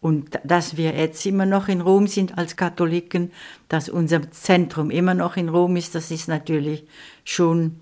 Und 0.01 0.39
dass 0.43 0.75
wir 0.75 0.95
jetzt 0.95 1.23
immer 1.27 1.45
noch 1.45 1.67
in 1.67 1.81
Rom 1.81 2.07
sind 2.07 2.39
als 2.39 2.55
Katholiken, 2.55 3.31
dass 3.69 3.89
unser 3.89 4.31
Zentrum 4.31 4.89
immer 4.89 5.13
noch 5.13 5.37
in 5.37 5.49
Rom 5.49 5.75
ist, 5.75 5.93
das 5.93 6.09
ist 6.09 6.27
natürlich 6.27 6.83
schon 7.23 7.79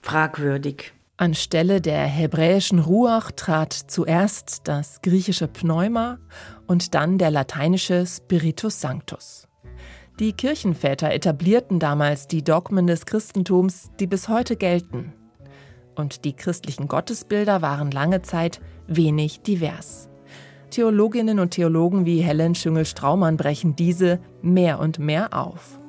fragwürdig. 0.00 0.92
Anstelle 1.16 1.80
der 1.80 2.04
hebräischen 2.04 2.78
Ruach 2.78 3.32
trat 3.32 3.72
zuerst 3.72 4.60
das 4.68 5.02
griechische 5.02 5.48
Pneuma 5.48 6.18
und 6.68 6.94
dann 6.94 7.18
der 7.18 7.32
lateinische 7.32 8.06
Spiritus 8.06 8.80
Sanctus. 8.80 9.49
Die 10.20 10.34
Kirchenväter 10.34 11.10
etablierten 11.12 11.78
damals 11.78 12.28
die 12.28 12.44
Dogmen 12.44 12.86
des 12.86 13.06
Christentums, 13.06 13.90
die 14.00 14.06
bis 14.06 14.28
heute 14.28 14.54
gelten. 14.54 15.14
Und 15.94 16.26
die 16.26 16.34
christlichen 16.34 16.88
Gottesbilder 16.88 17.62
waren 17.62 17.90
lange 17.90 18.20
Zeit 18.20 18.60
wenig 18.86 19.40
divers. 19.40 20.10
Theologinnen 20.68 21.38
und 21.38 21.52
Theologen 21.52 22.04
wie 22.04 22.20
Helen 22.20 22.54
Schüngel-Straumann 22.54 23.38
brechen 23.38 23.76
diese 23.76 24.20
mehr 24.42 24.78
und 24.78 24.98
mehr 24.98 25.32
auf. 25.32 25.80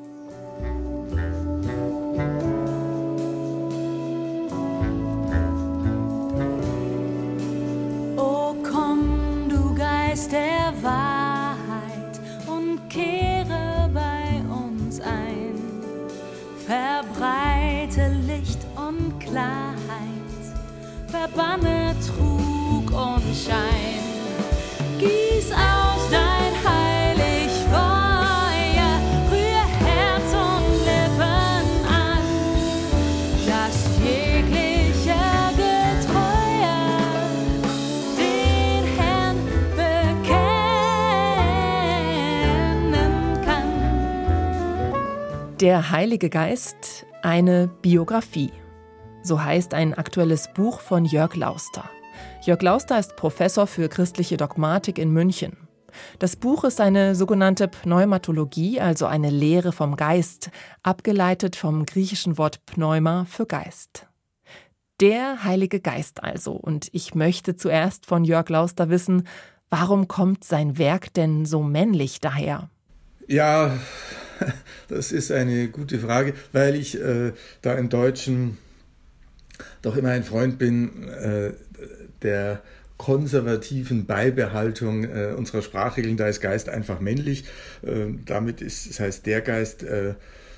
Der 45.61 45.91
Heilige 45.91 46.31
Geist, 46.31 47.05
eine 47.21 47.67
Biografie. 47.67 48.51
So 49.21 49.43
heißt 49.43 49.75
ein 49.75 49.93
aktuelles 49.93 50.51
Buch 50.55 50.79
von 50.79 51.05
Jörg 51.05 51.35
Lauster. 51.35 51.87
Jörg 52.41 52.63
Lauster 52.63 52.97
ist 52.97 53.15
Professor 53.15 53.67
für 53.67 53.87
christliche 53.87 54.37
Dogmatik 54.37 54.97
in 54.97 55.11
München. 55.11 55.55
Das 56.17 56.35
Buch 56.35 56.63
ist 56.63 56.81
eine 56.81 57.13
sogenannte 57.13 57.67
Pneumatologie, 57.67 58.81
also 58.81 59.05
eine 59.05 59.29
Lehre 59.29 59.71
vom 59.71 59.97
Geist, 59.97 60.49
abgeleitet 60.81 61.55
vom 61.55 61.85
griechischen 61.85 62.39
Wort 62.39 62.65
Pneuma 62.65 63.25
für 63.25 63.45
Geist. 63.45 64.07
Der 64.99 65.43
Heilige 65.43 65.79
Geist 65.79 66.23
also. 66.23 66.53
Und 66.53 66.89
ich 66.91 67.13
möchte 67.13 67.55
zuerst 67.55 68.07
von 68.07 68.23
Jörg 68.23 68.49
Lauster 68.49 68.89
wissen, 68.89 69.27
warum 69.69 70.07
kommt 70.07 70.43
sein 70.43 70.79
Werk 70.79 71.13
denn 71.13 71.45
so 71.45 71.61
männlich 71.61 72.19
daher? 72.19 72.71
Ja, 73.31 73.79
das 74.89 75.13
ist 75.13 75.31
eine 75.31 75.69
gute 75.69 75.99
Frage, 75.99 76.33
weil 76.51 76.75
ich 76.75 76.99
äh, 76.99 77.31
da 77.61 77.75
im 77.75 77.87
Deutschen 77.87 78.57
doch 79.81 79.95
immer 79.95 80.09
ein 80.09 80.25
Freund 80.25 80.59
bin 80.59 81.07
äh, 81.07 81.51
der 82.23 82.61
konservativen 82.97 84.05
Beibehaltung 84.05 85.05
äh, 85.05 85.33
unserer 85.33 85.61
Sprachregeln. 85.61 86.17
Da 86.17 86.27
ist 86.27 86.41
Geist 86.41 86.67
einfach 86.67 86.99
männlich. 86.99 87.45
Äh, 87.83 88.07
damit 88.25 88.59
ist, 88.61 88.89
das 88.89 88.99
heißt, 88.99 89.25
der 89.25 89.39
Geist 89.39 89.83
äh, 89.83 90.15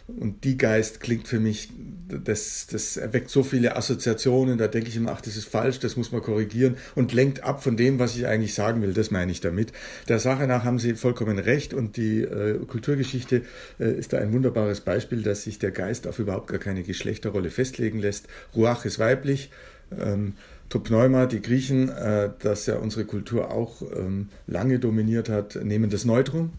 und 0.07 0.43
die 0.43 0.57
Geist 0.57 1.00
klingt 1.00 1.27
für 1.29 1.39
mich, 1.39 1.69
das, 2.10 2.67
das 2.67 2.98
erweckt 2.98 3.29
so 3.29 3.41
viele 3.41 3.77
Assoziationen, 3.77 4.57
da 4.57 4.67
denke 4.67 4.89
ich 4.89 4.98
immer, 4.98 5.13
ach, 5.13 5.22
das 5.22 5.38
ist 5.38 5.48
falsch, 5.48 5.79
das 5.79 5.95
muss 5.95 6.12
man 6.12 6.22
korrigieren 6.22 6.75
und 6.95 7.13
lenkt 7.13 7.43
ab 7.43 7.63
von 7.63 7.77
dem, 7.77 8.00
was 8.00 8.15
ich 8.17 8.27
eigentlich 8.27 8.53
sagen 8.53 8.81
will, 8.81 8.93
das 8.93 9.12
meine 9.12 9.31
ich 9.31 9.39
damit. 9.39 9.72
Der 10.10 10.19
Sache 10.19 10.45
nach 10.45 10.65
haben 10.65 10.77
Sie 10.77 10.95
vollkommen 10.95 11.39
recht 11.39 11.74
und 11.74 11.95
die 11.95 12.22
äh, 12.22 12.60
Kulturgeschichte 12.65 13.43
äh, 13.79 13.93
ist 13.93 14.12
da 14.12 14.17
ein 14.17 14.33
wunderbares 14.33 14.81
Beispiel, 14.81 15.24
dass 15.24 15.43
sich 15.43 15.57
der 15.57 15.72
Geist 15.72 16.05
auf 16.05 16.19
überhaupt 16.19 16.48
gar 16.48 16.60
keine 16.60 16.83
Geschlechterrolle 16.83 17.50
festlegen 17.50 18.00
lässt. 18.00 18.27
Ruach 18.55 18.83
ist 18.83 19.00
weiblich, 19.00 19.51
ähm, 19.98 20.33
Topneuma, 20.67 21.27
die 21.27 21.41
Griechen, 21.41 21.88
äh, 21.88 22.29
das 22.39 22.65
ja 22.65 22.75
unsere 22.75 23.05
Kultur 23.05 23.51
auch 23.51 23.81
ähm, 23.95 24.29
lange 24.48 24.79
dominiert 24.79 25.29
hat, 25.29 25.55
nehmen 25.63 25.89
das 25.89 26.03
Neutrum 26.03 26.51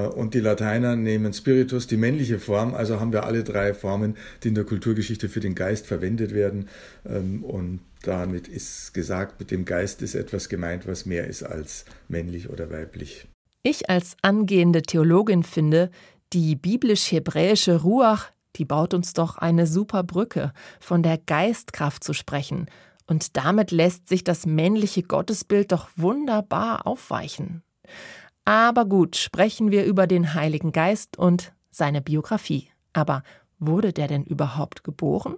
und 0.00 0.34
die 0.34 0.40
Lateiner 0.40 0.96
nehmen 0.96 1.32
Spiritus, 1.32 1.86
die 1.86 1.96
männliche 1.96 2.38
Form. 2.38 2.74
Also 2.74 3.00
haben 3.00 3.12
wir 3.12 3.24
alle 3.24 3.44
drei 3.44 3.74
Formen, 3.74 4.16
die 4.42 4.48
in 4.48 4.54
der 4.54 4.64
Kulturgeschichte 4.64 5.28
für 5.28 5.40
den 5.40 5.54
Geist 5.54 5.86
verwendet 5.86 6.34
werden. 6.34 6.68
Ähm, 7.06 7.44
und 7.44 7.80
damit 8.02 8.48
ist 8.48 8.92
gesagt, 8.92 9.40
mit 9.40 9.50
dem 9.50 9.64
Geist 9.64 10.02
ist 10.02 10.14
etwas 10.14 10.48
gemeint, 10.48 10.86
was 10.86 11.06
mehr 11.06 11.26
ist 11.26 11.42
als 11.42 11.84
männlich 12.08 12.50
oder 12.50 12.70
weiblich. 12.70 13.26
Ich 13.62 13.88
als 13.88 14.16
angehende 14.20 14.82
Theologin 14.82 15.42
finde, 15.42 15.90
die 16.32 16.56
biblisch-hebräische 16.56 17.82
Ruach, 17.82 18.30
die 18.56 18.64
baut 18.64 18.92
uns 18.92 19.14
doch 19.14 19.38
eine 19.38 19.66
super 19.66 20.02
Brücke, 20.02 20.52
von 20.80 21.02
der 21.02 21.18
Geistkraft 21.18 22.04
zu 22.04 22.12
sprechen. 22.12 22.66
Und 23.06 23.36
damit 23.36 23.70
lässt 23.70 24.08
sich 24.08 24.24
das 24.24 24.46
männliche 24.46 25.02
Gottesbild 25.02 25.72
doch 25.72 25.88
wunderbar 25.96 26.86
aufweichen. 26.86 27.62
Aber 28.44 28.84
gut, 28.84 29.16
sprechen 29.16 29.70
wir 29.70 29.84
über 29.84 30.06
den 30.06 30.34
Heiligen 30.34 30.72
Geist 30.72 31.18
und 31.18 31.52
seine 31.70 32.02
Biografie. 32.02 32.68
Aber 32.92 33.22
wurde 33.58 33.92
der 33.92 34.08
denn 34.08 34.24
überhaupt 34.24 34.84
geboren? 34.84 35.36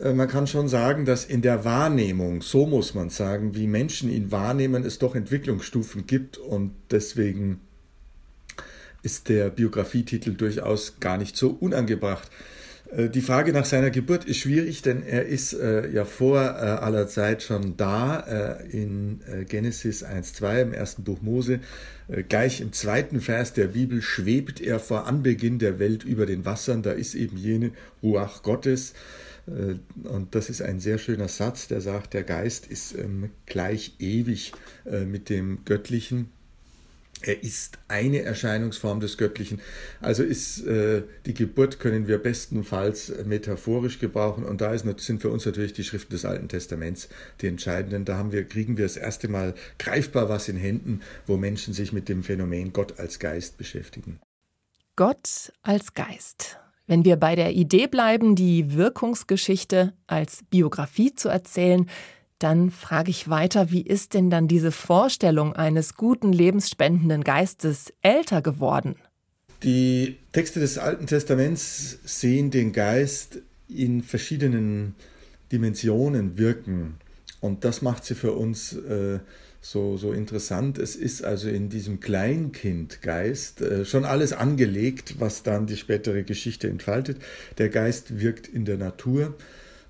Äh, 0.00 0.12
Man 0.12 0.28
kann 0.28 0.46
schon 0.46 0.68
sagen, 0.68 1.04
dass 1.04 1.24
in 1.24 1.42
der 1.42 1.64
Wahrnehmung, 1.64 2.42
so 2.42 2.66
muss 2.66 2.94
man 2.94 3.10
sagen, 3.10 3.54
wie 3.54 3.66
Menschen 3.66 4.10
ihn 4.10 4.30
wahrnehmen, 4.30 4.84
es 4.84 4.98
doch 4.98 5.14
Entwicklungsstufen 5.14 6.06
gibt 6.06 6.38
und 6.38 6.72
deswegen 6.90 7.60
ist 9.02 9.28
der 9.28 9.50
Biografietitel 9.50 10.34
durchaus 10.34 10.98
gar 10.98 11.18
nicht 11.18 11.36
so 11.36 11.50
unangebracht. 11.50 12.30
Äh, 12.96 13.08
Die 13.08 13.20
Frage 13.20 13.52
nach 13.52 13.64
seiner 13.64 13.90
Geburt 13.90 14.24
ist 14.24 14.38
schwierig, 14.38 14.82
denn 14.82 15.02
er 15.02 15.26
ist 15.26 15.52
äh, 15.52 15.88
ja 15.90 16.04
vor 16.04 16.40
äh, 16.40 16.46
aller 16.46 17.08
Zeit 17.08 17.42
schon 17.42 17.76
da 17.76 18.20
äh, 18.60 18.70
in 18.70 19.20
äh, 19.26 19.44
Genesis 19.44 20.04
1.2 20.04 20.62
im 20.62 20.72
ersten 20.72 21.04
Buch 21.04 21.22
Mose. 21.22 21.60
Äh, 22.08 22.22
gleich 22.22 22.60
im 22.60 22.72
zweiten 22.72 23.20
Vers 23.20 23.52
der 23.52 23.68
Bibel 23.68 24.02
schwebt 24.02 24.60
er 24.60 24.80
vor 24.80 25.06
Anbeginn 25.06 25.58
der 25.58 25.78
Welt 25.78 26.04
über 26.04 26.26
den 26.26 26.44
Wassern. 26.44 26.82
Da 26.82 26.92
ist 26.92 27.14
eben 27.14 27.36
jene 27.36 27.72
Ruach 28.02 28.42
Gottes. 28.42 28.94
Und 30.04 30.34
das 30.34 30.48
ist 30.48 30.62
ein 30.62 30.80
sehr 30.80 30.96
schöner 30.96 31.28
Satz, 31.28 31.68
der 31.68 31.82
sagt, 31.82 32.14
der 32.14 32.22
Geist 32.22 32.66
ist 32.66 32.94
ähm, 32.96 33.28
gleich 33.44 33.96
ewig 33.98 34.52
mit 34.86 35.28
dem 35.28 35.66
Göttlichen. 35.66 36.30
Er 37.26 37.42
ist 37.42 37.78
eine 37.88 38.20
Erscheinungsform 38.20 39.00
des 39.00 39.16
Göttlichen. 39.16 39.60
Also 40.00 40.22
ist 40.22 40.66
äh, 40.66 41.02
die 41.24 41.32
Geburt 41.32 41.80
können 41.80 42.06
wir 42.06 42.18
bestenfalls 42.18 43.12
metaphorisch 43.24 43.98
gebrauchen. 43.98 44.44
Und 44.44 44.60
da 44.60 44.74
ist, 44.74 44.84
sind 45.00 45.22
für 45.22 45.30
uns 45.30 45.46
natürlich 45.46 45.72
die 45.72 45.84
Schriften 45.84 46.12
des 46.12 46.26
Alten 46.26 46.48
Testaments 46.48 47.08
die 47.40 47.46
entscheidenden. 47.46 48.04
Da 48.04 48.16
haben 48.18 48.32
wir, 48.32 48.44
kriegen 48.44 48.76
wir 48.76 48.84
das 48.84 48.98
erste 48.98 49.28
Mal 49.28 49.54
greifbar 49.78 50.28
was 50.28 50.48
in 50.48 50.56
Händen, 50.56 51.00
wo 51.26 51.38
Menschen 51.38 51.72
sich 51.72 51.94
mit 51.94 52.10
dem 52.10 52.22
Phänomen 52.22 52.74
Gott 52.74 52.98
als 52.98 53.18
Geist 53.18 53.56
beschäftigen. 53.56 54.20
Gott 54.96 55.50
als 55.62 55.94
Geist. 55.94 56.58
Wenn 56.86 57.06
wir 57.06 57.16
bei 57.16 57.34
der 57.34 57.52
Idee 57.52 57.86
bleiben, 57.86 58.36
die 58.36 58.74
Wirkungsgeschichte 58.74 59.94
als 60.06 60.44
Biografie 60.50 61.14
zu 61.14 61.30
erzählen, 61.30 61.88
dann 62.44 62.70
frage 62.70 63.10
ich 63.10 63.30
weiter, 63.30 63.70
wie 63.70 63.80
ist 63.80 64.12
denn 64.12 64.28
dann 64.28 64.48
diese 64.48 64.70
Vorstellung 64.70 65.54
eines 65.54 65.94
guten, 65.94 66.32
lebensspendenden 66.32 67.24
Geistes 67.24 67.92
älter 68.02 68.42
geworden? 68.42 68.96
Die 69.62 70.18
Texte 70.32 70.60
des 70.60 70.76
Alten 70.76 71.06
Testaments 71.06 71.98
sehen 72.04 72.50
den 72.50 72.72
Geist 72.72 73.38
in 73.66 74.02
verschiedenen 74.02 74.94
Dimensionen 75.52 76.36
wirken. 76.36 76.96
Und 77.40 77.64
das 77.64 77.80
macht 77.80 78.04
sie 78.04 78.14
für 78.14 78.32
uns 78.32 78.74
äh, 78.74 79.20
so, 79.62 79.96
so 79.96 80.12
interessant. 80.12 80.76
Es 80.76 80.96
ist 80.96 81.24
also 81.24 81.48
in 81.48 81.70
diesem 81.70 82.00
Kleinkindgeist 82.00 83.62
äh, 83.62 83.84
schon 83.86 84.04
alles 84.04 84.34
angelegt, 84.34 85.14
was 85.18 85.42
dann 85.42 85.66
die 85.66 85.78
spätere 85.78 86.24
Geschichte 86.24 86.68
entfaltet. 86.68 87.22
Der 87.56 87.70
Geist 87.70 88.20
wirkt 88.20 88.46
in 88.46 88.66
der 88.66 88.76
Natur. 88.76 89.34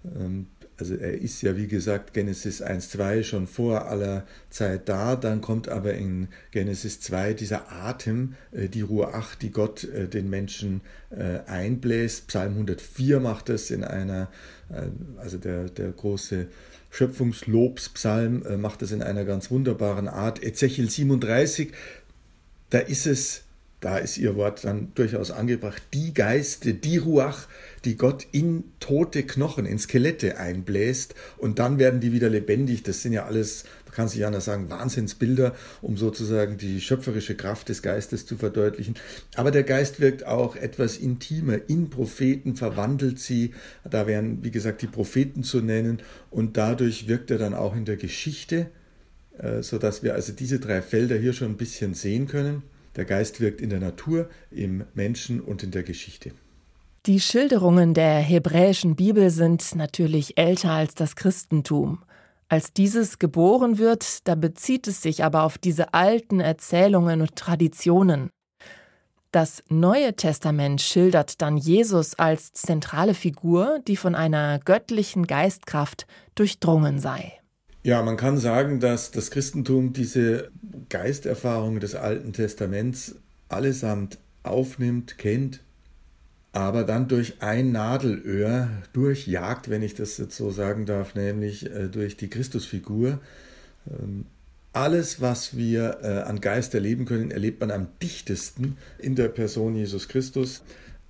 Ähm, 0.05 0.47
also 0.77 0.95
er 0.97 1.15
ist 1.15 1.43
ja, 1.43 1.57
wie 1.57 1.69
gesagt, 1.69 2.15
Genesis 2.15 2.63
1.2 2.63 3.23
schon 3.23 3.47
vor 3.47 3.87
aller 3.87 4.27
Zeit 4.51 4.89
da. 4.89 5.15
Dann 5.15 5.41
kommt 5.41 5.69
aber 5.69 5.95
in 5.95 6.29
Genesis 6.51 7.01
2 7.01 7.35
dieser 7.35 7.71
Atem, 7.71 8.35
äh, 8.51 8.69
die 8.69 8.81
Ruach, 8.81 9.37
die 9.37 9.51
Gott 9.51 9.85
äh, 9.85 10.09
den 10.09 10.29
Menschen 10.29 10.81
äh, 11.11 11.41
einbläst. 11.47 12.27
Psalm 12.27 12.55
104 12.55 13.21
macht 13.21 13.49
das 13.49 13.71
in 13.71 13.85
einer, 13.85 14.29
also 15.19 15.37
der, 15.37 15.69
der 15.69 15.91
große 15.91 16.47
Schöpfungslobspsalm 16.91 18.61
macht 18.61 18.83
das 18.83 18.93
in 18.93 19.03
einer 19.03 19.25
ganz 19.25 19.51
wunderbaren 19.51 20.09
Art. 20.09 20.43
Ezechiel 20.43 20.89
37, 20.89 21.73
da 22.71 22.79
ist 22.79 23.07
es 23.07 23.44
da 23.85 23.99
ist 23.99 24.17
ihr 24.17 24.35
Wort 24.35 24.65
dann 24.65 24.93
durchaus 24.95 25.31
angebracht, 25.31 25.83
die 25.93 26.15
Geiste, 26.15 26.73
die 26.73 26.97
Ruach, 26.97 27.47
die 27.85 27.99
Gott 27.99 28.27
in 28.33 28.65
tote 28.81 29.25
Knochen, 29.25 29.67
in 29.67 29.79
Skelette 29.79 30.39
einbläst 30.39 31.15
und 31.37 31.59
dann 31.59 31.79
werden 31.79 32.01
die 32.01 32.11
wieder 32.11 32.31
lebendig. 32.31 32.83
Das 32.83 33.03
sind 33.03 33.13
ja 33.13 33.27
alles, 33.27 33.65
man 33.85 33.95
kann 33.95 34.09
sich 34.09 34.25
anders 34.25 34.47
sagen, 34.47 34.71
Wahnsinnsbilder, 34.71 35.55
um 35.83 35.99
sozusagen 35.99 36.57
die 36.57 36.81
schöpferische 36.81 37.35
Kraft 37.35 37.69
des 37.69 37.83
Geistes 37.83 38.25
zu 38.25 38.39
verdeutlichen. 38.39 38.95
Aber 39.37 39.51
der 39.51 39.65
Geist 39.65 40.01
wirkt 40.01 40.27
auch 40.27 40.57
etwas 40.57 40.97
intimer. 40.97 41.59
In 41.69 41.91
Propheten 41.91 42.57
verwandelt 42.57 43.19
sie, 43.19 43.53
da 43.85 44.07
wären, 44.07 44.43
wie 44.43 44.51
gesagt, 44.51 44.81
die 44.81 44.87
Propheten 44.87 45.43
zu 45.43 45.61
nennen 45.61 46.01
und 46.31 46.57
dadurch 46.57 47.07
wirkt 47.07 47.31
er 47.31 47.37
dann 47.37 47.53
auch 47.53 47.77
in 47.77 47.85
der 47.85 47.99
Geschichte, 47.99 48.69
äh, 49.37 49.63
sodass 49.63 50.03
wir 50.03 50.15
also 50.15 50.33
diese 50.33 50.59
drei 50.59 50.81
Felder 50.81 51.19
hier 51.19 51.35
schon 51.35 51.51
ein 51.51 51.59
bisschen 51.59 51.93
sehen 51.93 52.27
können. 52.29 52.63
Der 52.97 53.05
Geist 53.05 53.41
wirkt 53.41 53.61
in 53.61 53.71
der 53.71 53.81
Natur, 53.81 54.29
im 54.51 54.85
Menschen 54.95 55.41
und 55.41 55.63
in 55.63 55.71
der 55.71 55.83
Geschichte. 55.83 56.33
Die 57.07 57.21
Schilderungen 57.21 57.93
der 57.93 58.19
hebräischen 58.21 58.97
Bibel 58.97 59.29
sind 59.31 59.75
natürlich 59.75 60.39
älter 60.39 60.71
als 60.71 60.95
das 60.95 61.17
Christentum. 61.17 62.03
Als 62.49 62.73
dieses 62.73 63.19
geboren 63.19 63.79
wird, 63.79 64.27
da 64.27 64.35
bezieht 64.35 64.87
es 64.87 65.03
sich 65.03 65.25
aber 65.25 65.43
auf 65.43 65.59
diese 65.59 65.93
alten 65.93 66.41
Erzählungen 66.41 67.21
und 67.21 67.37
Traditionen. 67.37 68.31
Das 69.33 69.65
Neue 69.69 70.15
Testament 70.15 70.81
schildert 70.81 71.43
dann 71.43 71.57
Jesus 71.57 72.15
als 72.15 72.53
zentrale 72.53 73.15
Figur, 73.15 73.81
die 73.87 73.97
von 73.97 74.15
einer 74.15 74.61
göttlichen 74.61 75.27
Geistkraft 75.27 76.07
durchdrungen 76.37 77.01
sei. 77.01 77.33
Ja, 77.85 78.01
man 78.03 78.17
kann 78.17 78.39
sagen, 78.39 78.81
dass 78.81 79.11
das 79.11 79.31
Christentum 79.31 79.93
diese 79.93 80.51
Geisterfahrungen 80.89 81.81
des 81.81 81.95
Alten 81.95 82.33
Testaments 82.33 83.17
allesamt 83.51 84.17
aufnimmt, 84.43 85.19
kennt, 85.19 85.61
aber 86.53 86.85
dann 86.85 87.09
durch 87.09 87.43
ein 87.43 87.73
Nadelöhr 87.73 88.71
durchjagt, 88.95 89.69
wenn 89.69 89.83
ich 89.83 89.93
das 89.93 90.17
jetzt 90.17 90.35
so 90.35 90.51
sagen 90.51 90.87
darf, 90.87 91.15
nämlich 91.15 91.71
äh, 91.71 91.89
durch 91.89 92.17
die 92.17 92.31
Christusfigur. 92.31 93.21
Ähm, 93.91 94.25
alles, 94.73 95.21
was 95.21 95.55
wir 95.55 95.99
äh, 96.03 96.07
an 96.23 96.41
Geist 96.41 96.73
erleben 96.73 97.05
können, 97.05 97.31
erlebt 97.31 97.61
man 97.61 97.71
am 97.71 97.89
dichtesten 98.03 98.79
in 98.99 99.15
der 99.15 99.29
Person 99.29 99.77
Jesus 99.77 100.09
Christus. 100.09 100.63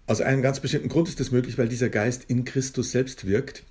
Aus 0.09 0.21
einem 0.21 0.43
ganz 0.43 0.59
bestimmten 0.59 0.89
Grund 0.89 1.09
ist 1.09 1.21
das 1.21 1.31
möglich, 1.31 1.57
weil 1.57 1.69
dieser 1.69 1.89
Geist 1.89 2.25
in 2.27 2.45
Christus 2.45 2.91
selbst 2.91 3.29
wirkt. 3.29 3.63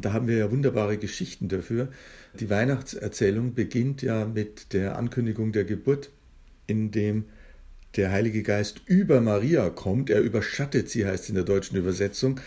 Und 0.00 0.06
da 0.06 0.14
haben 0.14 0.28
wir 0.28 0.38
ja 0.38 0.50
wunderbare 0.50 0.96
Geschichten 0.96 1.48
dafür. 1.48 1.88
Die 2.32 2.48
Weihnachtserzählung 2.48 3.52
beginnt 3.52 4.00
ja 4.00 4.24
mit 4.24 4.72
der 4.72 4.96
Ankündigung 4.96 5.52
der 5.52 5.64
Geburt, 5.64 6.08
in 6.66 6.90
dem 6.90 7.26
der 7.96 8.10
Heilige 8.10 8.42
Geist 8.42 8.80
über 8.86 9.20
Maria 9.20 9.68
kommt. 9.68 10.08
Er 10.08 10.22
überschattet 10.22 10.88
sie, 10.88 11.04
heißt 11.04 11.28
in 11.28 11.34
der 11.34 11.44
deutschen 11.44 11.76
Übersetzung. 11.76 12.40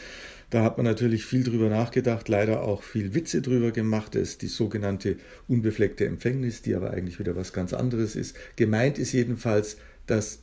Da 0.49 0.63
hat 0.63 0.77
man 0.77 0.85
natürlich 0.87 1.27
viel 1.27 1.43
drüber 1.43 1.69
nachgedacht, 1.69 2.27
leider 2.27 2.63
auch 2.63 2.81
viel 2.81 3.13
Witze 3.13 3.43
drüber 3.43 3.69
gemacht. 3.69 4.15
Das 4.15 4.29
ist 4.29 4.41
die 4.41 4.47
sogenannte 4.47 5.17
unbefleckte 5.47 6.07
Empfängnis, 6.07 6.63
die 6.63 6.73
aber 6.73 6.89
eigentlich 6.89 7.19
wieder 7.19 7.35
was 7.35 7.53
ganz 7.53 7.71
anderes 7.71 8.15
ist. 8.15 8.35
Gemeint 8.55 8.97
ist 8.97 9.11
jedenfalls, 9.11 9.77
dass 10.07 10.39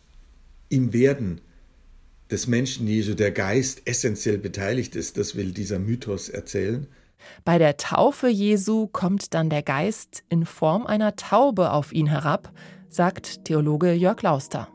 im 0.68 0.92
Werden 0.92 1.40
des 2.30 2.46
Menschen 2.46 2.86
Jesu 2.86 3.14
der 3.14 3.32
Geist 3.32 3.82
essentiell 3.86 4.38
beteiligt 4.38 4.94
ist. 4.94 5.18
Das 5.18 5.34
will 5.34 5.50
dieser 5.50 5.80
Mythos 5.80 6.28
erzählen. 6.28 6.86
Bei 7.44 7.59
der 7.59 7.76
Taufe 7.76 8.28
Jesu 8.28 8.87
kommt 8.87 9.35
dann 9.35 9.50
der 9.50 9.62
Geist 9.62 10.24
in 10.28 10.46
Form 10.46 10.87
einer 10.87 11.16
Taube 11.16 11.72
auf 11.72 11.92
ihn 11.92 12.06
herab, 12.06 12.52
sagt 12.88 13.44
Theologe 13.44 13.92
Jörg 13.92 14.22
Lauster. 14.22 14.68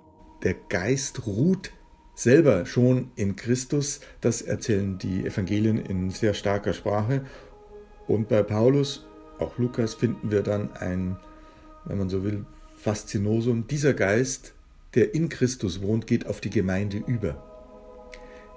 Der 0.43 0.53
Geist 0.53 1.25
ruht 1.25 1.71
selber 2.15 2.65
schon 2.65 3.11
in 3.15 3.35
Christus. 3.35 3.99
Das 4.21 4.41
erzählen 4.41 4.97
die 4.97 5.25
Evangelien 5.25 5.77
in 5.77 6.09
sehr 6.09 6.33
starker 6.33 6.73
Sprache. 6.73 7.25
Und 8.07 8.29
bei 8.29 8.41
Paulus, 8.43 9.05
auch 9.39 9.57
Lukas, 9.57 9.93
finden 9.93 10.31
wir 10.31 10.41
dann 10.41 10.73
ein, 10.73 11.17
wenn 11.85 11.97
man 11.97 12.09
so 12.09 12.23
will, 12.23 12.45
Faszinosum. 12.77 13.67
Dieser 13.67 13.93
Geist, 13.93 14.53
der 14.93 15.13
in 15.13 15.29
Christus 15.29 15.81
wohnt, 15.81 16.07
geht 16.07 16.27
auf 16.27 16.39
die 16.39 16.49
Gemeinde 16.49 16.97
über. 16.97 17.43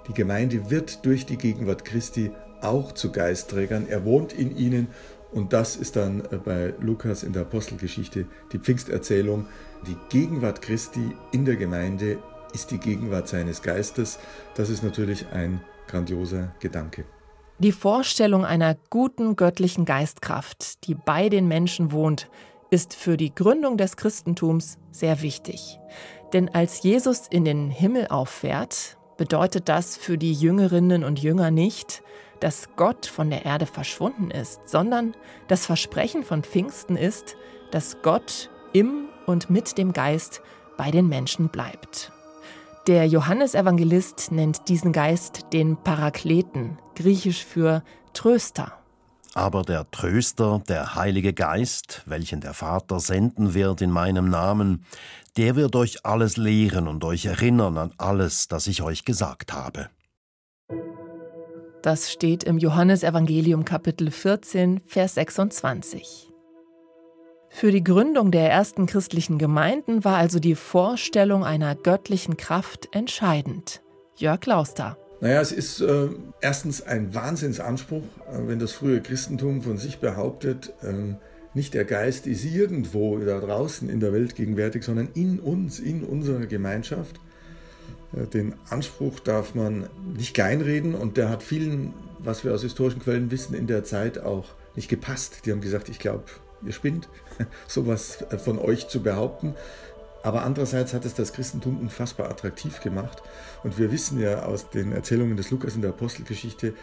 Die 0.07 0.13
Gemeinde 0.13 0.69
wird 0.69 1.05
durch 1.05 1.25
die 1.25 1.37
Gegenwart 1.37 1.85
Christi 1.85 2.31
auch 2.61 2.91
zu 2.91 3.11
Geistträgern. 3.11 3.87
Er 3.87 4.05
wohnt 4.05 4.33
in 4.33 4.55
ihnen 4.55 4.87
und 5.31 5.53
das 5.53 5.75
ist 5.75 5.95
dann 5.95 6.21
äh, 6.31 6.37
bei 6.37 6.73
Lukas 6.79 7.23
in 7.23 7.33
der 7.33 7.43
Apostelgeschichte 7.43 8.25
die 8.51 8.59
Pfingsterzählung. 8.59 9.45
Die 9.87 9.97
Gegenwart 10.09 10.61
Christi 10.61 11.15
in 11.31 11.45
der 11.45 11.55
Gemeinde 11.55 12.17
ist 12.53 12.71
die 12.71 12.79
Gegenwart 12.79 13.27
seines 13.27 13.61
Geistes. 13.61 14.19
Das 14.55 14.69
ist 14.69 14.83
natürlich 14.83 15.27
ein 15.31 15.61
grandioser 15.87 16.55
Gedanke. 16.59 17.05
Die 17.59 17.71
Vorstellung 17.71 18.45
einer 18.45 18.77
guten 18.89 19.35
göttlichen 19.35 19.85
Geistkraft, 19.85 20.87
die 20.87 20.95
bei 20.95 21.29
den 21.29 21.47
Menschen 21.47 21.91
wohnt, 21.91 22.29
ist 22.71 22.93
für 22.93 23.17
die 23.17 23.33
Gründung 23.33 23.77
des 23.77 23.97
Christentums 23.97 24.77
sehr 24.91 25.21
wichtig. 25.21 25.79
Denn 26.33 26.49
als 26.49 26.83
Jesus 26.83 27.27
in 27.29 27.43
den 27.43 27.69
Himmel 27.69 28.07
auffährt, 28.07 28.97
bedeutet 29.17 29.67
das 29.67 29.97
für 29.97 30.17
die 30.17 30.33
Jüngerinnen 30.33 31.03
und 31.03 31.19
Jünger 31.19 31.51
nicht, 31.51 32.01
dass 32.39 32.69
Gott 32.75 33.05
von 33.05 33.29
der 33.29 33.45
Erde 33.45 33.65
verschwunden 33.65 34.31
ist, 34.31 34.61
sondern 34.65 35.15
das 35.47 35.65
Versprechen 35.65 36.23
von 36.23 36.43
Pfingsten 36.43 36.95
ist, 36.95 37.35
dass 37.71 38.01
Gott 38.01 38.49
im 38.73 39.05
und 39.25 39.49
mit 39.49 39.77
dem 39.77 39.93
Geist 39.93 40.41
bei 40.77 40.91
den 40.91 41.07
Menschen 41.07 41.49
bleibt. 41.49 42.11
Der 42.87 43.05
Johannesevangelist 43.05 44.31
nennt 44.31 44.67
diesen 44.67 44.93
Geist 44.93 45.47
den 45.53 45.77
Parakleten, 45.77 46.79
griechisch 46.95 47.45
für 47.45 47.83
Tröster. 48.13 48.73
Aber 49.35 49.61
der 49.61 49.89
Tröster, 49.91 50.63
der 50.67 50.95
Heilige 50.95 51.33
Geist, 51.33 52.01
welchen 52.05 52.41
der 52.41 52.53
Vater 52.53 52.99
senden 52.99 53.53
wird 53.53 53.81
in 53.81 53.91
meinem 53.91 54.29
Namen, 54.29 54.85
der 55.37 55.55
wird 55.55 55.75
euch 55.75 56.05
alles 56.05 56.37
lehren 56.37 56.87
und 56.87 57.03
euch 57.03 57.25
erinnern 57.25 57.77
an 57.77 57.93
alles, 57.97 58.47
das 58.47 58.65
ich 58.65 58.81
euch 58.81 59.05
gesagt 59.05 59.53
habe. 59.53 59.89
Das 61.81 62.11
steht 62.11 62.43
im 62.43 62.57
Johannesevangelium 62.57 63.63
Kapitel 63.63 64.11
14, 64.11 64.81
Vers 64.85 65.13
26. 65.15 66.29
Für 67.49 67.71
die 67.71 67.83
Gründung 67.83 68.31
der 68.31 68.51
ersten 68.51 68.85
christlichen 68.85 69.37
Gemeinden 69.37 70.03
war 70.03 70.17
also 70.17 70.39
die 70.39 70.55
Vorstellung 70.55 71.45
einer 71.45 71.75
göttlichen 71.75 72.35
Kraft 72.35 72.89
entscheidend. 72.91 73.81
Jörg 74.17 74.45
Lauster. 74.45 74.97
Naja, 75.21 75.39
es 75.39 75.53
ist 75.53 75.79
äh, 75.79 76.09
erstens 76.41 76.81
ein 76.81 77.15
Wahnsinnsanspruch, 77.15 78.03
äh, 78.29 78.47
wenn 78.47 78.59
das 78.59 78.73
frühe 78.73 79.01
Christentum 79.01 79.61
von 79.61 79.77
sich 79.77 79.99
behauptet, 79.99 80.73
äh, 80.81 81.15
nicht 81.53 81.73
der 81.73 81.85
Geist 81.85 82.27
ist 82.27 82.43
irgendwo 82.43 83.17
da 83.19 83.39
draußen 83.39 83.89
in 83.89 84.01
der 84.01 84.11
Welt 84.11 84.35
gegenwärtig, 84.35 84.83
sondern 84.83 85.09
in 85.15 85.39
uns, 85.39 85.79
in 85.79 86.03
unserer 86.03 86.45
Gemeinschaft. 86.45 87.19
Äh, 88.13 88.27
den 88.27 88.55
Anspruch 88.69 89.19
darf 89.19 89.55
man 89.55 89.89
nicht 90.15 90.33
kleinreden 90.33 90.95
und 90.95 91.17
der 91.17 91.29
hat 91.29 91.43
vielen, 91.43 91.93
was 92.19 92.43
wir 92.43 92.53
aus 92.53 92.61
historischen 92.61 93.01
Quellen 93.01 93.31
wissen, 93.31 93.53
in 93.53 93.67
der 93.67 93.83
Zeit 93.83 94.19
auch 94.19 94.45
nicht 94.75 94.89
gepasst. 94.89 95.45
Die 95.45 95.51
haben 95.51 95.61
gesagt, 95.61 95.89
ich 95.89 95.99
glaube, 95.99 96.25
ihr 96.65 96.73
spinnt, 96.73 97.09
sowas 97.67 98.23
äh, 98.29 98.37
von 98.37 98.59
euch 98.59 98.87
zu 98.87 99.01
behaupten. 99.01 99.55
Aber 100.21 100.43
andererseits 100.43 100.93
hat 100.93 101.05
es 101.05 101.13
das 101.13 101.31
Christentum 101.31 101.79
unfassbar 101.79 102.29
attraktiv 102.29 102.81
gemacht. 102.81 103.23
Und 103.63 103.77
wir 103.77 103.91
wissen 103.91 104.19
ja 104.19 104.43
aus 104.43 104.69
den 104.69 104.91
Erzählungen 104.91 105.37
des 105.37 105.49
Lukas 105.49 105.75
in 105.75 105.81
der 105.81 105.91
Apostelgeschichte, 105.91 106.73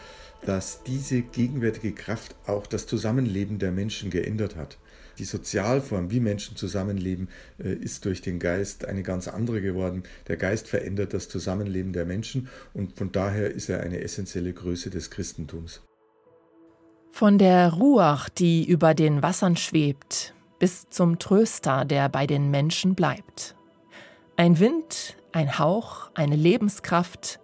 dass 0.47 0.83
diese 0.85 1.21
gegenwärtige 1.23 1.93
Kraft 1.93 2.35
auch 2.47 2.67
das 2.67 2.87
Zusammenleben 2.87 3.59
der 3.59 3.73
Menschen 3.73 4.11
geändert 4.11 4.57
hat. 4.57 4.79
Die 5.19 5.25
Sozialform, 5.25 6.11
wie 6.11 6.21
Menschen 6.21 6.57
zusammenleben, 6.57 7.29
äh, 7.59 7.73
ist 7.73 8.05
durch 8.05 8.21
den 8.21 8.39
Geist 8.39 8.85
eine 8.85 9.03
ganz 9.03 9.29
andere 9.29 9.61
geworden. 9.61 10.03
Der 10.29 10.37
Geist 10.37 10.69
verändert 10.69 11.15
das 11.15 11.29
Zusammenleben 11.29 11.93
der 11.93 12.05
Menschen 12.05 12.49
und 12.75 12.97
von 12.97 13.13
daher 13.13 13.51
ist 13.51 13.69
er 13.69 13.81
eine 13.81 14.01
essentielle 14.01 14.53
Größe 14.53 14.91
des 14.91 15.11
Christentums. 15.11 15.83
Von 17.13 17.39
der 17.39 17.73
Ruach, 17.73 18.29
die 18.29 18.67
über 18.67 18.93
den 18.93 19.23
Wassern 19.23 19.57
schwebt, 19.57 20.35
bis 20.59 20.89
zum 20.91 21.19
Tröster, 21.19 21.85
der 21.85 22.09
bei 22.09 22.27
den 22.27 22.51
Menschen 22.51 22.95
bleibt. 22.95 23.55
Ein 24.37 24.59
Wind, 24.59 25.17
ein 25.33 25.59
Hauch, 25.59 26.11
eine 26.15 26.37
Lebenskraft, 26.37 27.41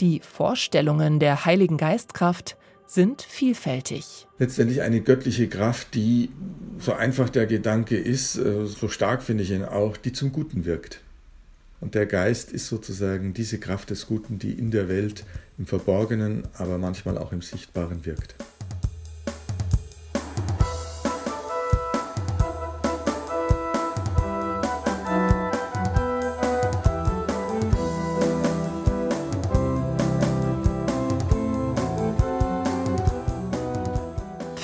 die 0.00 0.20
Vorstellungen 0.20 1.18
der 1.18 1.44
Heiligen 1.44 1.76
Geistkraft 1.76 2.56
sind 2.86 3.22
vielfältig. 3.22 4.26
Letztendlich 4.38 4.82
eine 4.82 5.00
göttliche 5.00 5.48
Kraft, 5.48 5.94
die, 5.94 6.30
so 6.78 6.92
einfach 6.92 7.28
der 7.28 7.46
Gedanke 7.46 7.96
ist, 7.96 8.36
äh, 8.36 8.66
so 8.66 8.88
stark 8.88 9.22
finde 9.22 9.42
ich 9.42 9.50
ihn 9.50 9.64
auch, 9.64 9.96
die 9.96 10.12
zum 10.12 10.32
Guten 10.32 10.64
wirkt. 10.64 11.00
Und 11.80 11.94
der 11.94 12.06
Geist 12.06 12.52
ist 12.52 12.68
sozusagen 12.68 13.34
diese 13.34 13.58
Kraft 13.58 13.90
des 13.90 14.06
Guten, 14.06 14.38
die 14.38 14.52
in 14.52 14.70
der 14.70 14.88
Welt 14.88 15.24
im 15.58 15.66
Verborgenen, 15.66 16.48
aber 16.54 16.78
manchmal 16.78 17.18
auch 17.18 17.32
im 17.32 17.42
Sichtbaren 17.42 18.06
wirkt. 18.06 18.34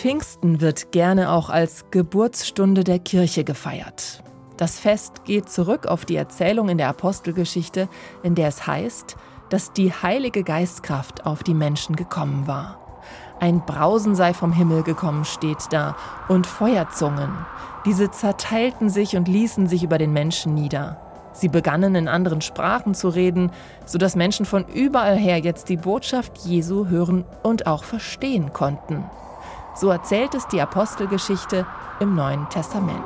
Pfingsten 0.03 0.61
wird 0.61 0.91
gerne 0.91 1.31
auch 1.31 1.49
als 1.49 1.85
Geburtsstunde 1.93 2.83
der 2.83 2.99
Kirche 2.99 3.45
gefeiert. 3.45 4.25
Das 4.57 4.81
Fest 4.81 5.25
geht 5.25 5.49
zurück 5.49 5.87
auf 5.87 6.05
die 6.05 6.17
Erzählung 6.17 6.69
in 6.69 6.77
der 6.77 6.89
Apostelgeschichte, 6.89 7.89
in 8.25 8.35
der 8.35 8.49
es 8.49 8.67
heißt, 8.67 9.15
dass 9.49 9.73
die 9.73 9.93
Heilige 9.93 10.43
Geistkraft 10.43 11.25
auf 11.25 11.45
die 11.45 11.55
Menschen 11.55 11.95
gekommen 11.95 12.49
war. 12.49 12.81
Ein 13.39 13.65
Brausen 13.65 14.17
sei 14.17 14.35
vom 14.35 14.53
Himmel 14.53 14.83
gekommen, 14.83 15.25
steht 15.25 15.69
da, 15.71 15.95
und 16.27 16.49
Feuerzungen. 16.49 17.31
Diese 17.85 18.11
zerteilten 18.11 18.91
sich 18.91 19.17
und 19.17 19.29
ließen 19.29 19.69
sich 19.69 19.85
über 19.85 19.99
den 19.99 20.13
Menschen 20.13 20.53
nieder. 20.53 21.01
Sie 21.33 21.49
begannen 21.49 21.95
in 21.95 22.09
anderen 22.09 22.41
Sprachen 22.41 22.95
zu 22.95 23.09
reden, 23.09 23.53
sodass 23.87 24.17
Menschen 24.17 24.47
von 24.47 24.67
überall 24.67 25.17
her 25.17 25.39
jetzt 25.39 25.69
die 25.69 25.77
Botschaft 25.77 26.39
Jesu 26.39 26.89
hören 26.89 27.25
und 27.45 27.69
auch 27.69 27.85
verstehen 27.85 28.53
konnten. 28.53 29.05
So 29.75 29.91
erzählt 29.91 30.35
es 30.35 30.47
die 30.49 30.61
Apostelgeschichte 30.61 31.67
im 31.99 32.15
Neuen 32.15 32.49
Testament. 32.51 33.05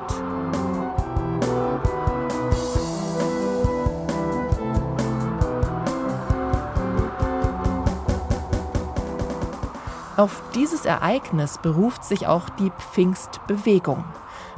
Auf 10.17 10.43
dieses 10.55 10.87
Ereignis 10.87 11.59
beruft 11.59 12.03
sich 12.03 12.27
auch 12.27 12.49
die 12.49 12.71
Pfingstbewegung, 12.71 14.03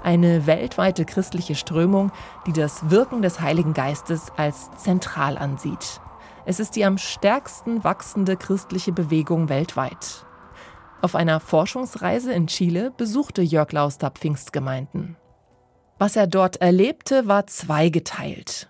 eine 0.04 0.46
weltweite 0.46 1.04
christliche 1.04 1.56
Strömung, 1.56 2.12
die 2.46 2.52
das 2.52 2.90
Wirken 2.90 3.22
des 3.22 3.40
Heiligen 3.40 3.74
Geistes 3.74 4.30
als 4.36 4.70
zentral 4.76 5.36
ansieht. 5.36 6.00
Es 6.44 6.60
ist 6.60 6.76
die 6.76 6.84
am 6.84 6.96
stärksten 6.96 7.82
wachsende 7.82 8.36
christliche 8.36 8.92
Bewegung 8.92 9.48
weltweit. 9.48 10.27
Auf 11.00 11.14
einer 11.14 11.38
Forschungsreise 11.38 12.32
in 12.32 12.48
Chile 12.48 12.92
besuchte 12.96 13.40
Jörg 13.40 13.70
Lauster 13.70 14.10
Pfingstgemeinden. 14.10 15.16
Was 15.98 16.16
er 16.16 16.26
dort 16.26 16.60
erlebte, 16.60 17.28
war 17.28 17.46
zweigeteilt. 17.46 18.68